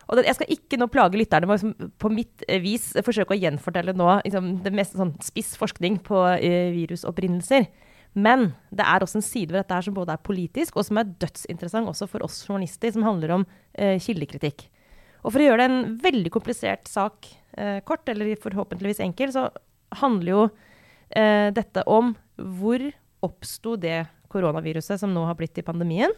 [0.08, 3.42] Og jeg skal ikke nå plage lytterne med å liksom, på mitt vis forsøke å
[3.42, 7.68] gjenfortelle nå liksom, det mest sånn spiss forskning på eh, virusopprinnelser.
[8.16, 10.98] Men det er også en side ved dette her som både er politisk, og som
[11.02, 14.70] er dødsinteressant også for oss journalister, som handler om eh, kildekritikk.
[15.28, 17.28] Og for å gjøre det en veldig komplisert sak
[17.60, 19.50] eh, kort, eller forhåpentligvis enkel, så
[20.00, 20.44] handler jo
[21.12, 22.86] eh, dette om hvor
[23.28, 26.14] oppsto det koronaviruset som nå har blitt i pandemien.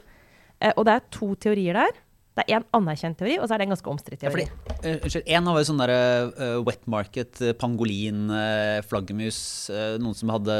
[0.62, 1.98] Eh, og det er to teorier der.
[2.40, 4.46] Det er en anerkjent teori, og så er det en ganske omstridt teori.
[4.80, 5.38] Unnskyld, ja.
[5.40, 6.00] En var jo sånn derre
[6.32, 9.40] eh, wet market, eh, pangolin, uh, flaggermus
[9.74, 10.56] uh, Noen som hadde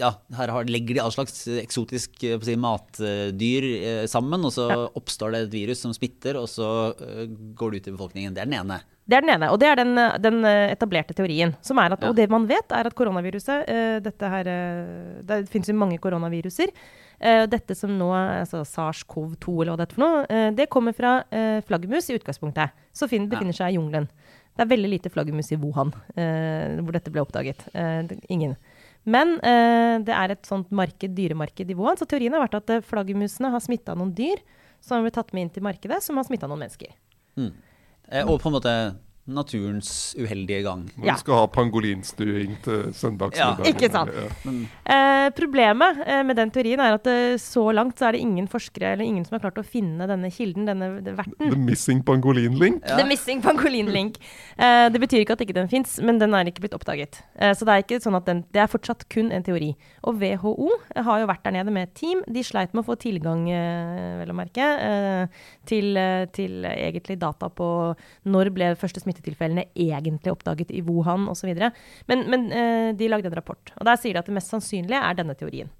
[0.00, 4.68] Ja, her har, legger de all slags eksotisk eh, si, matdyr eh, sammen, og så
[4.72, 4.78] Ja.
[4.98, 7.26] oppstår det et virus som smitter, og så eh,
[7.58, 8.34] går det ut i befolkningen.
[8.34, 8.80] Det er den ene.
[9.02, 11.54] Det er den ene, og det er den, eh, den eh, etablerte teorien.
[11.62, 12.10] Som er at, Ja.
[12.10, 15.98] Og det man vet, er at koronaviruset eh, dette her, eh, Det finnes jo mange
[16.02, 16.70] koronaviruser.
[17.22, 20.94] Eh, dette som nå, altså SARS-CoV-2 eller hva det er for noe, uh, det kommer
[20.96, 22.74] fra uh, flaggermus i utgangspunktet.
[22.90, 24.08] Så fin, befinner seg i jungelen.
[24.52, 27.62] Det er veldig lite flaggermus i Wuhan, hvor dette ble oppdaget.
[28.28, 28.52] Ingen.
[29.08, 32.82] Men det er et sånt marked, dyremarked i Wuhan, så teorien har vært at eh,
[32.84, 34.42] flaggermusene har smitta noen dyr
[34.84, 36.92] som har blitt tatt med inn til markedet, som har smitta noen mennesker.
[37.40, 38.74] Eh, og på en måte
[39.26, 40.88] naturens uheldige gang.
[40.98, 41.12] Når Ja.
[41.14, 43.64] du skal ha pangolinstuing til søndagsmiddagen.
[43.64, 44.10] Ja, ikke sant.
[44.10, 44.50] Ja.
[44.94, 48.48] Eh, problemet eh, med den teorien er at eh, så langt så er det ingen
[48.50, 51.50] forskere eller ingen som har klart å finne denne kilden, denne verten.
[51.52, 52.82] The missing pangolin link.
[52.88, 52.96] Ja.
[52.98, 54.18] The missing pangolin link.
[54.58, 57.22] Eh, det betyr ikke at ikke den fins, men den er ikke blitt oppdaget.
[57.38, 59.76] Eh, så det er ikke sånn at den, det er fortsatt kun en teori.
[60.02, 62.24] Og WHO har jo vært der nede med et team.
[62.26, 65.26] De sleit med å få tilgang, eh, vel å merke, eh,
[65.64, 65.94] til,
[66.34, 67.94] til egentlig data på
[68.26, 71.52] når ble første smittetilfellene egentlig oppdaget i Wuhan osv.
[72.08, 75.04] Men, men eh, de lagde en rapport, og der sier de at det mest sannsynlige
[75.04, 75.70] er denne teorien.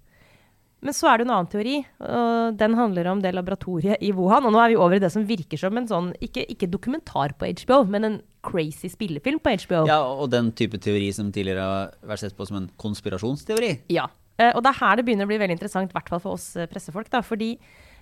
[0.83, 4.49] Men så er det en annen teori, og den handler om det laboratoriet i Wuhan.
[4.49, 7.37] Og nå er vi over i det som virker som en sånn, ikke, ikke dokumentar
[7.39, 9.85] på HBO, men en crazy spillefilm på HBO.
[9.87, 13.77] Ja, og den type teori som tidligere har vært sett på som en konspirasjonsteori.
[13.95, 14.09] Ja.
[14.41, 16.39] Eh, og det er her det begynner å bli veldig interessant, i hvert fall for
[16.39, 17.11] oss eh, pressefolk.
[17.13, 17.53] Da, fordi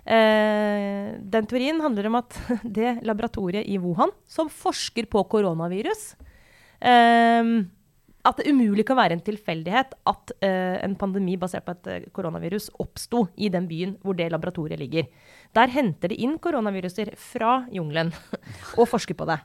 [0.05, 2.39] eh, den teorien handler om at
[2.79, 6.13] det laboratoriet i Wuhan, som forsker på koronavirus
[6.79, 7.53] eh,
[8.21, 12.09] At det umulig kan være en tilfeldighet at eh, en pandemi basert på et eh,
[12.15, 15.09] koronavirus oppsto i den byen hvor det laboratoriet ligger.
[15.57, 18.13] Der henter de inn koronaviruser fra jungelen
[18.79, 19.41] og forsker på det.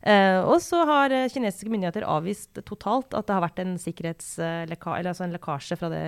[0.00, 4.94] Eh, og så har eh, kinesiske myndigheter avvist totalt at det har vært en, sikkerhetsleka
[4.96, 6.04] eller altså en lekkasje fra det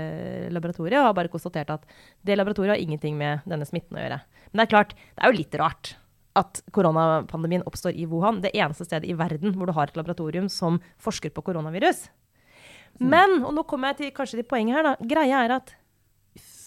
[0.54, 1.84] laboratoriet, og har bare konstatert at
[2.24, 4.22] det laboratoriet har ingenting med denne smitten å gjøre.
[4.50, 5.92] Men det er klart, det er jo litt rart
[6.40, 10.48] at koronapandemien oppstår i Wuhan, det eneste stedet i verden hvor du har et laboratorium
[10.48, 12.06] som forsker på koronavirus.
[13.00, 15.08] Men, og nå kommer jeg til, kanskje til poenget her, da.
[15.08, 15.74] Greia er at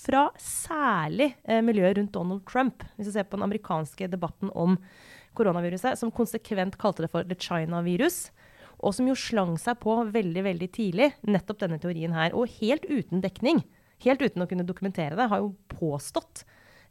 [0.06, 4.78] fra særlig eh, miljøet rundt Donald Trump, hvis du ser på den amerikanske debatten om
[5.38, 8.30] koronaviruset, som konsekvent kalte det for the China-virus,
[8.84, 12.86] og som jo slang seg på veldig veldig tidlig, nettopp denne teorien her, og helt
[12.90, 13.64] uten dekning,
[14.04, 16.46] helt uten å kunne dokumentere det, har jo påstått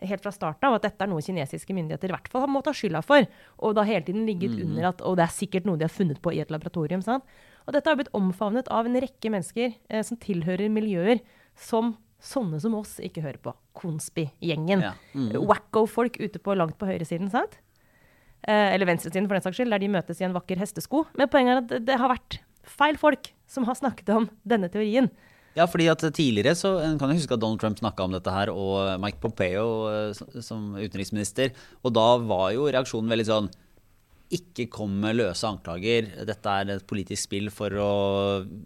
[0.05, 2.74] helt fra starten av at dette er noe kinesiske myndigheter i hvert fall må ta
[2.76, 3.26] skylda for.
[3.64, 6.20] Og da hele tiden ligget under at og det er sikkert noe de har funnet
[6.24, 7.03] på i et laboratorium.
[7.05, 7.26] Sant?
[7.64, 11.22] Og dette har blitt omfavnet av en rekke mennesker eh, som tilhører miljøer
[11.57, 13.55] som sånne som oss ikke hører på.
[13.76, 14.84] Konspi-gjengen.
[14.88, 14.95] Ja.
[15.16, 15.34] Mm.
[15.49, 17.59] Wacko-folk ute på langt på høyresiden, sant?
[18.45, 21.07] Eh, eller venstresiden, for den saks skyld, der de møtes i en vakker hestesko.
[21.16, 25.09] Men poenget er at det, har vært feil folk som har snakket om denne teorien.
[25.55, 28.32] Ja, fordi at tidligere så en kan jo huske at Donald Trump snakka om dette
[28.34, 31.55] her, og Mike Pompeo eh, som utenriksminister.
[31.86, 33.53] Og da var jo reaksjonen veldig sånn
[34.33, 36.07] ikke kom med løse anklager.
[36.27, 37.89] Dette er et politisk spill for å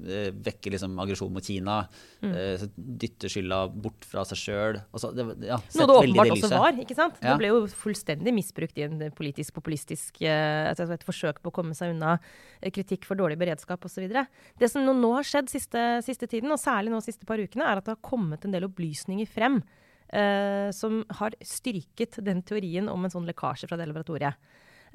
[0.07, 1.81] eh, vekke liksom, aggresjon mot Kina.
[2.23, 2.31] Mm.
[2.31, 4.79] Eh, dytte skylda bort fra seg sjøl.
[4.95, 5.11] Altså,
[5.43, 6.79] ja, Noe det åpenbart også var.
[6.85, 7.19] ikke sant?
[7.19, 7.33] Ja.
[7.33, 11.57] Det ble jo fullstendig misbrukt i en politisk, populistisk eh, altså et forsøk på å
[11.59, 12.17] komme seg unna
[12.75, 14.07] kritikk for dårlig beredskap osv.
[14.09, 17.67] Det som nå, nå har skjedd siste, siste tiden, og særlig nå siste par ukene,
[17.67, 19.61] er at det har kommet en del opplysninger frem
[20.09, 24.41] Uh, som har styrket den teorien om en sånn lekkasje fra det laboratoriet.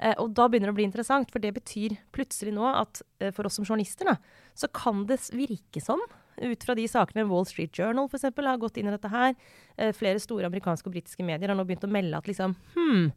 [0.04, 3.32] Eh, og da begynner det å bli interessant, for det betyr plutselig nå at eh,
[3.34, 4.18] for oss som journalister, da,
[4.56, 6.02] så kan det virke som,
[6.34, 9.36] ut fra de sakene Wall Street Journal eksempel, har gått inn i dette her,
[9.78, 13.08] eh, flere store amerikanske og britiske medier har nå begynt å melde at liksom, hmm,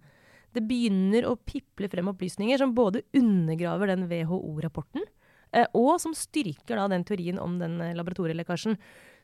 [0.56, 5.04] det begynner å piple frem opplysninger som både undergraver den WHO-rapporten,
[5.80, 8.76] og som styrker da den teorien om den laboratorielekkasjen.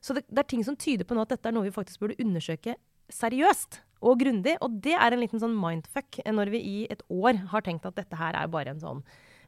[0.02, 2.04] Så det, det er ting som tyder på nå at dette er noe vi faktisk
[2.04, 2.78] burde undersøke
[3.14, 4.58] seriøst og grundig.
[4.64, 7.98] Og det er en liten sånn mindfuck når vi i et år har tenkt at
[8.00, 9.06] dette her er bare en sånn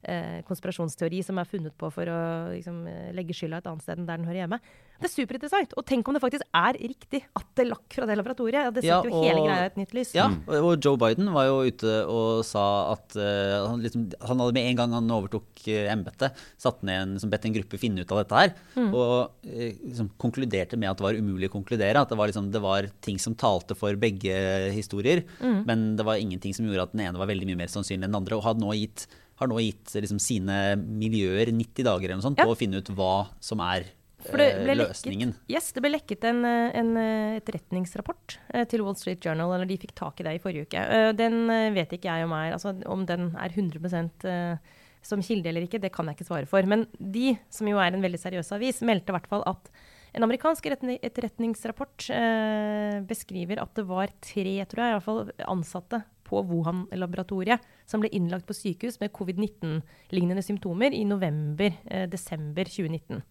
[0.07, 2.19] eh, konspirasjonsteori som er funnet på for å
[2.53, 4.59] liksom, eh, legge skylda et annet sted enn der den hører hjemme.
[4.95, 5.73] Det er superinteressant.
[5.75, 8.69] Og tenk om det faktisk er riktig at det lakk fra det laboratoriet.
[8.69, 10.13] Det det Ja, setter jo hele greia i et nytt lys.
[10.15, 14.41] Ja, og og Joe Biden var jo ute og sa at uh, han, liksom, han
[14.41, 17.79] hadde med en gang han overtok uh, embetet, satt ned en, liksom, bedt en gruppe
[17.81, 18.55] finne ut av dette her.
[18.85, 22.01] Og eh, liksom, konkluderte med at det var umulig å konkludere.
[22.01, 24.35] At det var, liksom, det var ting som talte for begge
[24.75, 25.25] historier.
[25.41, 28.13] Men det var ingenting som gjorde at den ene var veldig mye mer sannsynlig enn
[28.13, 28.39] den andre.
[28.39, 32.39] Og hadde nå gitt, har nå gitt liksom, sine miljøer 90 dager eller noe sånt,
[32.39, 32.45] Ja.
[32.47, 33.83] på å finne ut hva som er
[34.25, 35.33] eh, løsningen.
[35.35, 38.37] lekket, yes, det ble lekket en, eh, en eh, etterretningsrapport
[38.71, 41.13] til Wall Street Journal, eller de fikk tak i det i forrige uke.
[41.19, 44.57] Den vet ikke jeg om er altså Om den er 100 eh,
[45.05, 46.65] som kilde eller ikke, det kan jeg ikke svare for.
[46.65, 49.69] Men de, som jo er en veldig seriøs avis, meldte i hvert fall at
[50.15, 55.31] en amerikansk etterretning- etterretningsrapport eh, beskriver at det var tre tror jeg, i hvert fall,
[55.51, 63.21] ansatte på Wuhan-laboratoriet som ble innlagt på sykehus med covid-19-lignende symptomer i november-desember 2019.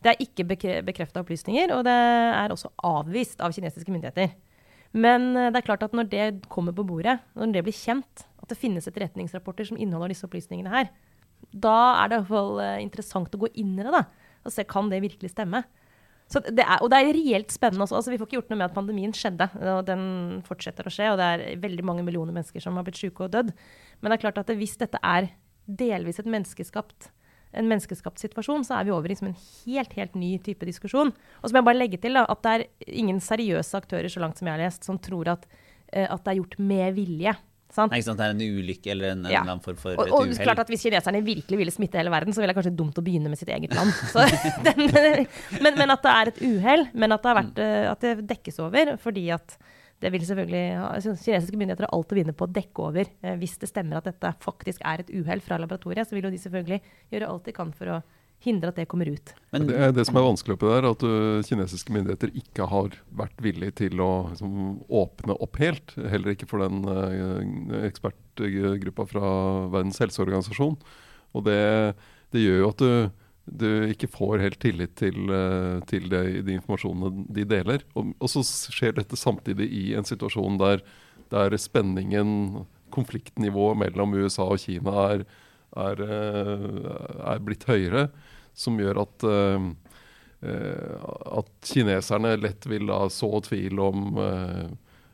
[0.00, 4.32] Det er ikke bekre bekrefta opplysninger, og det er også avvist av kinesiske myndigheter.
[4.96, 8.24] Men eh, det er klart at når det kommer på bordet, når det blir kjent
[8.40, 10.90] at det finnes etterretningsrapporter som inneholder disse opplysningene her,
[11.50, 14.04] da er det i hvert fall eh, interessant å gå inn i det da,
[14.44, 15.62] og se kan det virkelig stemme.
[16.30, 17.96] Det er, og det er reelt spennende også.
[17.98, 19.48] Altså, vi får ikke gjort noe med at pandemien skjedde.
[19.74, 20.02] og Den
[20.46, 23.32] fortsetter å skje, og det er veldig mange millioner mennesker som har blitt syke og
[23.34, 23.50] dødd.
[23.98, 25.32] Men det er klart at hvis dette er
[25.66, 27.10] delvis menneskeskapt
[27.50, 31.10] en menneskeskapt situasjon, så er vi over i en helt helt ny type diskusjon.
[31.10, 32.66] Og så må jeg bare legge til da, at det er
[33.02, 35.48] ingen seriøse aktører så langt som jeg har lest, som tror at,
[35.92, 37.34] eh, at det er gjort med vilje.
[37.70, 37.92] Sant?
[37.92, 38.18] Nei, ikke sant?
[38.18, 39.40] Det er en ulykke eller en, en Ja.
[39.44, 40.40] annen form for Og, et og uhell.
[40.42, 43.04] klart at Hvis kineserne virkelig ville smitte hele verden, så ville det kanskje dumt å
[43.06, 43.92] begynne med sitt eget land.
[44.10, 44.24] Så
[44.66, 44.88] den,
[45.62, 48.16] men, men at det er et uhell, men at det, har vært, eh, at det
[48.34, 48.96] dekkes over.
[49.02, 49.56] Fordi at
[50.00, 53.10] det vil selvfølgelig Kinesiske myndigheter har alt å vinne på å dekke over.
[53.22, 56.32] Eh, hvis det stemmer at dette faktisk er et uhell fra laboratoriet, så vil jo
[56.32, 56.80] de selvfølgelig
[57.12, 58.00] gjøre alt de kan for å
[58.44, 59.32] hindre at det kommer ut.
[59.52, 62.96] Men Det er det som er vanskelig oppi der, at uh, kinesiske myndigheter ikke har
[63.20, 64.54] vært villige til å liksom,
[64.88, 65.94] åpne opp helt.
[66.12, 69.32] Heller ikke for den uh, ekspertgruppa fra
[69.72, 70.78] Verdens helseorganisasjon.
[71.36, 71.60] Og det,
[72.32, 73.26] det gjør jo at du,
[73.60, 77.84] du ikke får helt tillit til, uh, til det, de informasjonene de deler.
[77.92, 80.84] Og, og så skjer dette samtidig i en situasjon der,
[81.34, 85.28] der spenningen, konfliktnivået mellom USA og Kina er,
[85.76, 86.02] er,
[87.34, 88.08] er blitt høyere
[88.60, 89.66] som gjør at, eh,
[90.50, 91.08] eh,
[91.40, 94.70] at kineserne lett vil da så tvil om eh,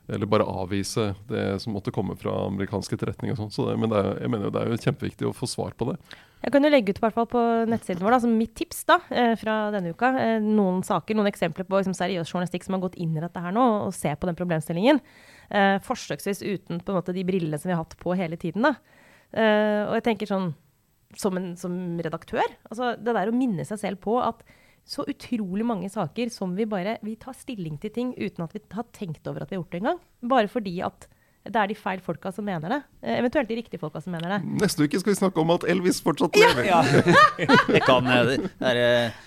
[0.06, 3.32] Eller bare avvise det som måtte komme fra amerikansk etterretning.
[3.32, 3.50] og sånn.
[3.50, 5.74] Så det, men det er, jeg mener jo det er jo kjempeviktig å få svar
[5.74, 5.96] på det.
[6.44, 9.72] Jeg kan jo legge ut på nettsiden vår da, som mitt tips da, eh, fra
[9.74, 10.12] denne uka.
[10.20, 13.42] eh, Noen saker, noen eksempler på liksom, seriøs journalistikk som har gått inn i dette
[13.42, 15.00] her nå, og ser på den problemstillingen.
[15.50, 18.62] Eh, forsøksvis uten på en måte de brillene som vi har hatt på hele tiden.
[18.62, 18.76] da.
[19.32, 20.52] Eh, og jeg tenker sånn,
[21.16, 24.44] som, en, som redaktør, altså det der å minne seg selv på at
[24.86, 28.62] så utrolig mange saker som vi bare vi tar stilling til ting uten at vi
[28.70, 30.02] har tenkt over at vi har gjort det engang.
[30.30, 31.08] Bare fordi at
[31.46, 32.78] det er de feil folka som mener det.
[33.02, 34.40] Eh, eventuelt de riktige folka som mener det.
[34.62, 36.66] Neste uke skal vi snakke om at Elvis fortsatt lever.
[36.70, 36.82] Ja.
[37.74, 39.18] Det kan jeg Det er eh,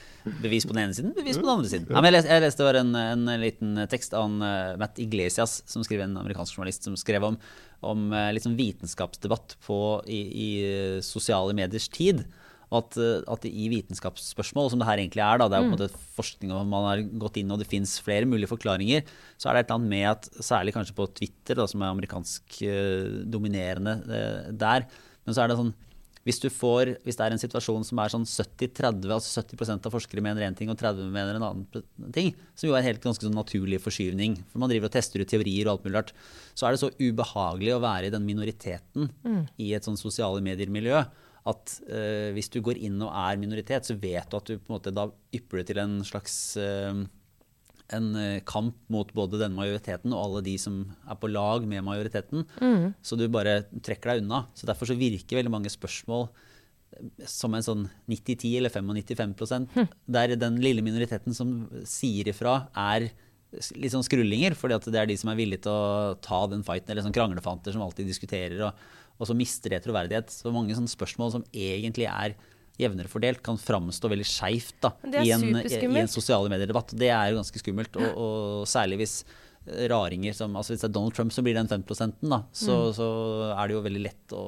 [0.44, 1.88] bevis på den ene siden, bevis på den andre siden.
[1.90, 5.00] Ja, men jeg, leste, jeg leste var en, en liten tekst av en, uh, Matt
[5.02, 7.40] Iglesias, som skrev en amerikansk journalist, som skrev om,
[7.86, 12.24] om uh, sånn vitenskapsdebatt på, i, i eh, sosiale mediers tid.
[12.70, 12.98] Og at,
[13.34, 16.02] at i vitenskapsspørsmål, som det her egentlig er, da, det er jo på en måte
[16.20, 19.10] forskning og man har gått inn og det fins flere mulige forklaringer,
[19.42, 21.96] så er det et eller annet med at særlig kanskje på Twitter, da, som er
[21.96, 22.60] amerikansk
[23.34, 23.96] dominerende
[24.54, 24.86] der,
[25.26, 25.74] men så er det sånn
[26.28, 29.94] hvis, du får, hvis det er en situasjon som er sånn 70-30, altså 70 av
[29.94, 33.04] forskere mener én ting og 30 mener en annen ting, som jo er en helt
[33.04, 36.14] ganske sånn naturlig forskyvning, for man driver og tester ut teorier og alt mulig rart,
[36.54, 39.10] så er det så ubehagelig å være i den minoriteten
[39.58, 41.06] i et sånn sosiale medier-miljø
[41.48, 44.70] at uh, hvis du går inn og er minoritet, så vet du at du på
[44.70, 47.06] en måte da ypper det til en slags eh,
[47.96, 51.86] en eh, kamp mot både denne majoriteten og alle de som er på lag med
[51.86, 52.46] majoriteten.
[53.06, 54.46] Så du bare trekker deg unna.
[54.58, 60.36] Så Derfor så virker veldig mange spørsmål eh, som en sånn 90-10 eller 95-95 der
[60.40, 63.10] den lille minoriteten som sier ifra, er
[63.50, 66.62] litt sånn skrullinger, fordi at det er de som er villige til å ta den
[66.66, 68.84] fighten, eller sånn kranglefanter som alltid diskuterer, og,
[69.18, 70.30] og så mister det troverdighet.
[70.30, 72.38] Så mange sånne spørsmål som egentlig er
[72.80, 76.96] jevnere fordelt, kan framstå veldig skeivt i, en, i, en sosiale medier-debatt.
[76.98, 80.90] Det er jo ganske skummelt, og, og særlig hvis eh, raringer som altså Hvis det
[80.90, 81.86] er Donald Trump som blir den 5
[82.24, 83.10] da, så, så
[83.52, 84.44] er det jo veldig lett å,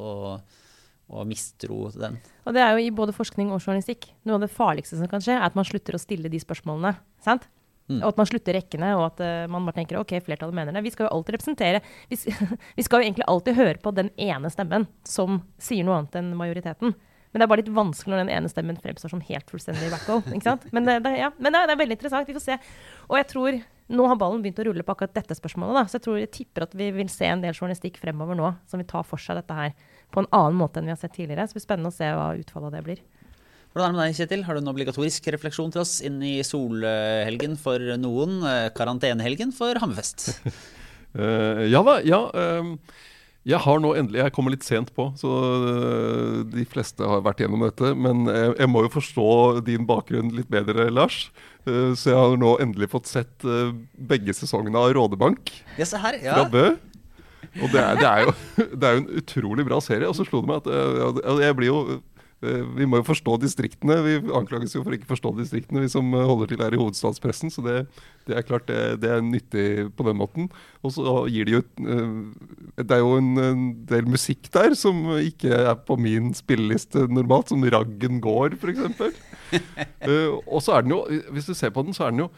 [1.11, 2.19] og mistro den.
[2.47, 4.13] Og det er jo i både forskning og journalistikk.
[4.23, 6.95] Noe av det farligste som kan skje, er at man slutter å stille de spørsmålene.
[7.23, 7.49] Sant?
[7.91, 7.99] Mm.
[7.99, 10.85] Og at man slutter rekkene, og at uh, man bare tenker ok, flertallet mener det.
[10.85, 12.19] Vi skal jo alltid representere Vi,
[12.77, 16.31] vi skal jo egentlig alltid høre på den ene stemmen som sier noe annet enn
[16.39, 16.95] majoriteten.
[17.31, 20.19] Men det er bare litt vanskelig når den ene stemmen fremstår som helt fullstendig wacko.
[20.33, 20.65] Ikke sant?
[20.75, 21.29] Men, det, det, ja.
[21.39, 22.27] Men det, det er veldig interessant.
[22.27, 22.57] Vi får se.
[23.07, 23.61] Og jeg tror
[23.91, 25.75] nå har ballen begynt å rulle på akkurat dette spørsmålet.
[25.75, 25.83] Da.
[25.87, 28.81] Så jeg tror jeg tipper at vi vil se en del journalistikk fremover nå som
[28.81, 29.73] vil ta for seg dette her
[30.11, 31.47] på en annen måte enn vi har sett tidligere.
[31.47, 33.01] Så det blir spennende å se hva utfallet av det blir.
[33.71, 34.41] Hvordan er det med deg, Kjetil?
[34.43, 39.79] Har du en obligatorisk refleksjon til oss inn i solhelgen for noen, eh, karantenehelgen for
[39.79, 40.41] Hammerfest?
[41.15, 42.19] uh, ja da, ja.
[42.35, 42.73] ehm,
[43.47, 45.31] jeg har nå endelig Jeg kommer litt sent på, så
[45.71, 47.93] eh, de fleste har vært gjennom dette.
[47.97, 49.25] Men jeg, jeg må jo forstå
[49.65, 51.23] din bakgrunn litt bedre, Lars.
[51.65, 53.47] Eh, så jeg har nå endelig fått sett
[53.97, 56.19] begge sesongene av Rådebank Ja, se her.
[56.21, 56.47] fra Ja.
[56.53, 56.67] Bø.
[57.59, 58.33] Og det er, det, er jo,
[58.79, 60.07] det er jo en utrolig bra serie.
[60.07, 61.79] Og så slo det meg at jeg, jeg blir jo
[62.41, 63.99] Vi må jo forstå distriktene.
[64.01, 67.53] Vi anklages jo for ikke forstå distriktene, vi som eh, holder til her i hovedstadspressen.
[67.53, 67.75] Så det,
[68.25, 69.65] det er klart det, det er nyttig
[69.97, 70.49] på den måten.
[70.81, 72.15] Og så gir de jo eh,
[72.81, 77.53] Det er jo en, en del musikk der som ikke er på min spilleliste normalt,
[77.53, 79.13] som Raggen gård, f.eks.
[79.51, 81.03] Uh, og så er den jo,
[81.35, 82.29] hvis du ser på den, så er den jo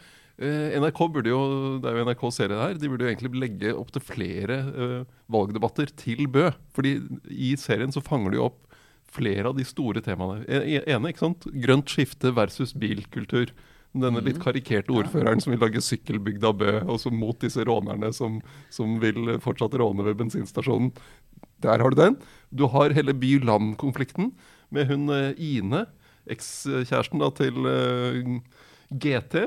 [0.42, 1.40] eh, NRK burde jo,
[1.82, 2.78] Det er jo NRK-serie her.
[2.78, 5.00] De burde jo egentlig legge opp til flere uh,
[5.32, 6.50] valgdebatter til Bø.
[6.76, 6.96] Fordi
[7.30, 8.58] i serien så fanger de opp
[9.14, 10.44] flere av de store temaene.
[10.48, 11.46] E- e- ene, ikke sant?
[11.64, 13.52] Grønt skifte versus bilkultur.
[13.94, 18.40] Denne litt karikerte ordføreren som vil lage sykkelbygda Bø, og som mot disse rånerne som,
[18.74, 20.90] som vil fortsatt råne ved bensinstasjonen.
[21.62, 22.16] Der har du den.
[22.50, 24.32] Du har hele by-land-konflikten
[24.74, 25.84] med hun eh, Ine,
[26.26, 28.34] ekskjæresten til eh,
[28.90, 29.46] GT,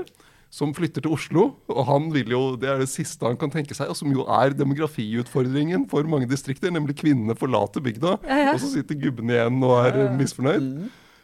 [0.54, 1.48] som flytter til Oslo.
[1.72, 4.26] Og han vil jo, det er det siste han kan tenke seg, og som jo
[4.32, 8.56] er demografiutfordringen for mange distrikter, nemlig kvinnene forlater bygda, Ja, ja.
[8.56, 10.72] og så sitter gubben igjen og er misfornøyd.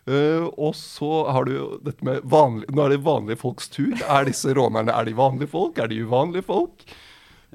[0.04, 3.94] Uh, og så har du jo dette med vanlig, Nå er det vanlige folks tur.
[4.04, 5.80] Er disse rånerne er de vanlige folk?
[5.80, 6.84] Er de uvanlige folk?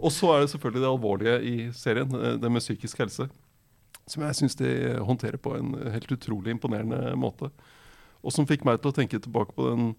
[0.01, 3.29] Og så er det selvfølgelig det alvorlige i serien, eh, det med psykisk helse.
[4.09, 4.71] Som jeg syns de
[5.05, 7.51] håndterer på en helt utrolig imponerende måte.
[8.25, 9.91] Og som fikk meg til å tenke tilbake på den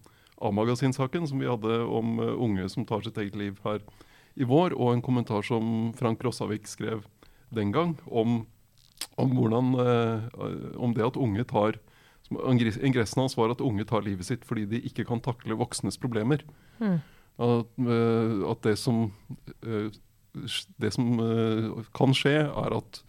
[0.42, 3.82] A-magasinsaken som vi hadde om eh, unge som tar sitt eget liv her
[4.40, 7.04] i vår, og en kommentar som Frank Rossavik skrev
[7.56, 8.44] den gang om,
[9.20, 10.28] om hvordan eh,
[10.80, 11.80] Om det at unge tar
[12.30, 16.44] Ingressen hans var at unge tar livet sitt fordi de ikke kan takle voksnes problemer.
[16.78, 17.00] Mm.
[17.42, 19.08] At, eh, at det som,
[20.78, 21.10] det som
[21.98, 23.02] kan skje, er at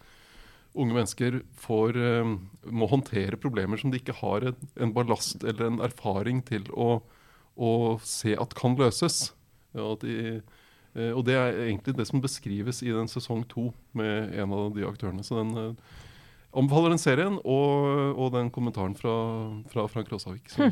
[0.73, 1.99] unge mennesker får,
[2.65, 7.03] må håndtere problemer som de ikke har en, en ballast eller en erfaring til å,
[7.57, 9.31] å se at kan løses.
[9.75, 10.41] Ja, de,
[10.95, 14.71] eh, og det er egentlig det som beskrives i den sesong to med en av
[14.75, 15.23] de aktørene.
[15.23, 15.99] Så den eh,
[16.57, 19.15] anbefaler den serien og, og den kommentaren fra,
[19.71, 20.51] fra Frank Råsavik.
[20.51, 20.71] Så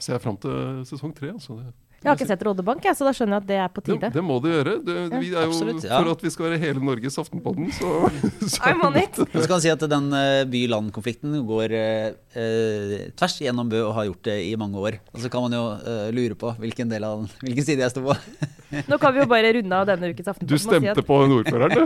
[0.00, 1.32] ser jeg fram til sesong tre.
[1.36, 1.58] Altså.
[1.60, 3.82] Det, Jeg har ikke sett Rådebank, jeg, så da skjønner jeg at det er på
[3.84, 4.08] tide.
[4.14, 4.72] det må du gjøre.
[4.80, 5.98] Det, vi er jo, Absolutt, ja.
[6.00, 7.90] For at vi skal være hele Norges Aftenpodden, så,
[8.54, 9.18] så I'm on it!
[9.20, 12.06] Så kan man si at den eh, by-land-konflikten går eh,
[12.40, 14.96] eh, tvers gjennom Bø og har gjort det i mange år.
[15.12, 17.92] Og så kan man jo eh, lure på hvilken, del av, den- hvilken side jeg
[17.92, 18.16] står på.
[18.94, 21.20] Nå kan vi jo bare runde av denne ukens Du Aftenposten si stemte at på
[21.20, 21.82] den ordføreren, du.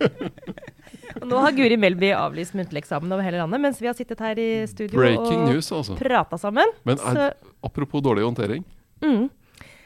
[1.20, 4.20] og nå har Guri Melby avlyst muntlig eksamen over hele landet, mens vi har sittet
[4.24, 5.96] her i studio Breaking og news, altså.
[6.00, 6.72] prata sammen.
[6.88, 7.34] Men er,
[7.66, 8.64] apropos dårlig håndtering.
[9.04, 9.28] Mm.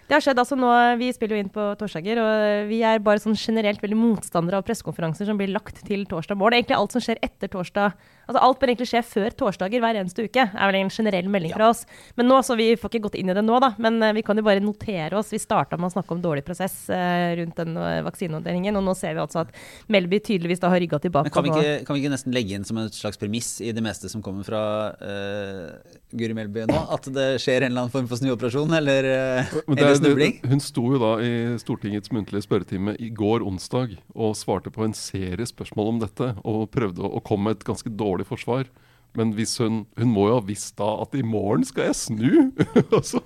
[0.05, 3.23] Det har skjedd altså nå, Vi spiller jo inn på torsdager, og vi er bare
[3.23, 6.59] sånn generelt veldig motstandere av pressekonferanser som blir lagt til torsdag morgen.
[6.59, 7.97] Egentlig alt som skjer etter torsdag.
[8.29, 10.45] Altså Alt bør egentlig skje før torsdager hver eneste uke.
[10.55, 11.85] er vel en generell melding fra oss.
[12.17, 14.23] Men nå, så Vi får ikke gått inn i det nå, da, men eh, vi
[14.23, 15.33] kan jo bare notere oss.
[15.35, 18.95] Vi starta med å snakke om dårlig prosess eh, rundt den eh, vaksinehåndteringen, og nå
[18.97, 19.53] ser vi altså at
[19.93, 21.29] Melby tydeligvis da har rygga tilbake.
[21.29, 23.73] Men kan vi, ikke, kan vi ikke nesten legge inn som et slags premiss i
[23.77, 24.63] det meste som kommer fra
[25.03, 26.79] eh, Guri Melby nå?
[26.95, 30.39] At det skjer en eller annen form for snuoperasjon, eller, eh, det eller er- snubling?
[30.41, 34.85] det- hun sto jo da i Stortingets muntlige spørretime i går onsdag og svarte på
[34.87, 38.71] en serie spørsmål om dette, og prøvde å, å komme med et ganske dårlig forsvar.
[39.15, 42.51] Men hvis hun, hun må jo ha visst da at i morgen skal jeg snu!
[42.97, 43.21] altså,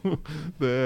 [0.60, 0.78] det,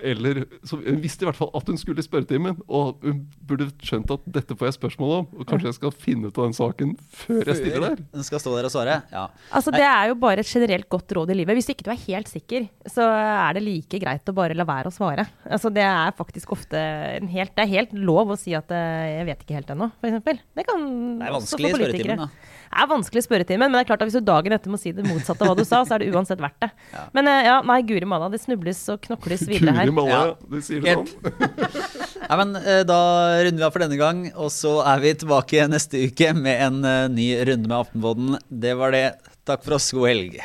[0.00, 3.68] eller så Hun visste i hvert fall at hun skulle i spørretimen, og hun burde
[3.82, 5.26] skjønt at dette får jeg spørsmål om.
[5.40, 8.04] Og kanskje jeg skal finne ut av den saken før jeg stiller der.
[8.14, 8.98] Hun skal stå der og svare?
[9.12, 9.24] Ja.
[9.50, 11.58] Altså, det er jo bare et generelt godt råd i livet.
[11.58, 14.92] Hvis ikke du er helt sikker, så er det like greit å bare la være
[14.92, 15.26] å svare.
[15.48, 16.78] Altså, det er faktisk ofte
[17.16, 19.90] en helt, det er helt lov å si at eh, 'jeg vet ikke helt ennå',
[19.98, 20.42] f.eks.
[20.54, 20.82] Det kan
[21.18, 22.51] Det er vanskelig i spørretimen, da.
[22.72, 24.92] Er vanskelig i spørretimen, men det er klart at hvis du dagen etter må si
[24.96, 26.70] det motsatte av hva du sa, så er det uansett verdt det.
[26.94, 27.02] Ja.
[27.12, 29.90] Men eh, ja, nei, guri malla, det snubles og knokles videre her.
[29.90, 30.36] Guri malla, Ja.
[30.48, 32.22] du sier det sånn.
[32.22, 32.98] Ja, men eh, Da
[33.44, 36.80] runder vi av for denne gang, og så er vi tilbake neste uke med en
[36.88, 38.36] eh, ny runde med Aftenpodden.
[38.48, 39.06] Det var det.
[39.44, 39.90] Takk for oss.
[39.92, 40.40] God helg.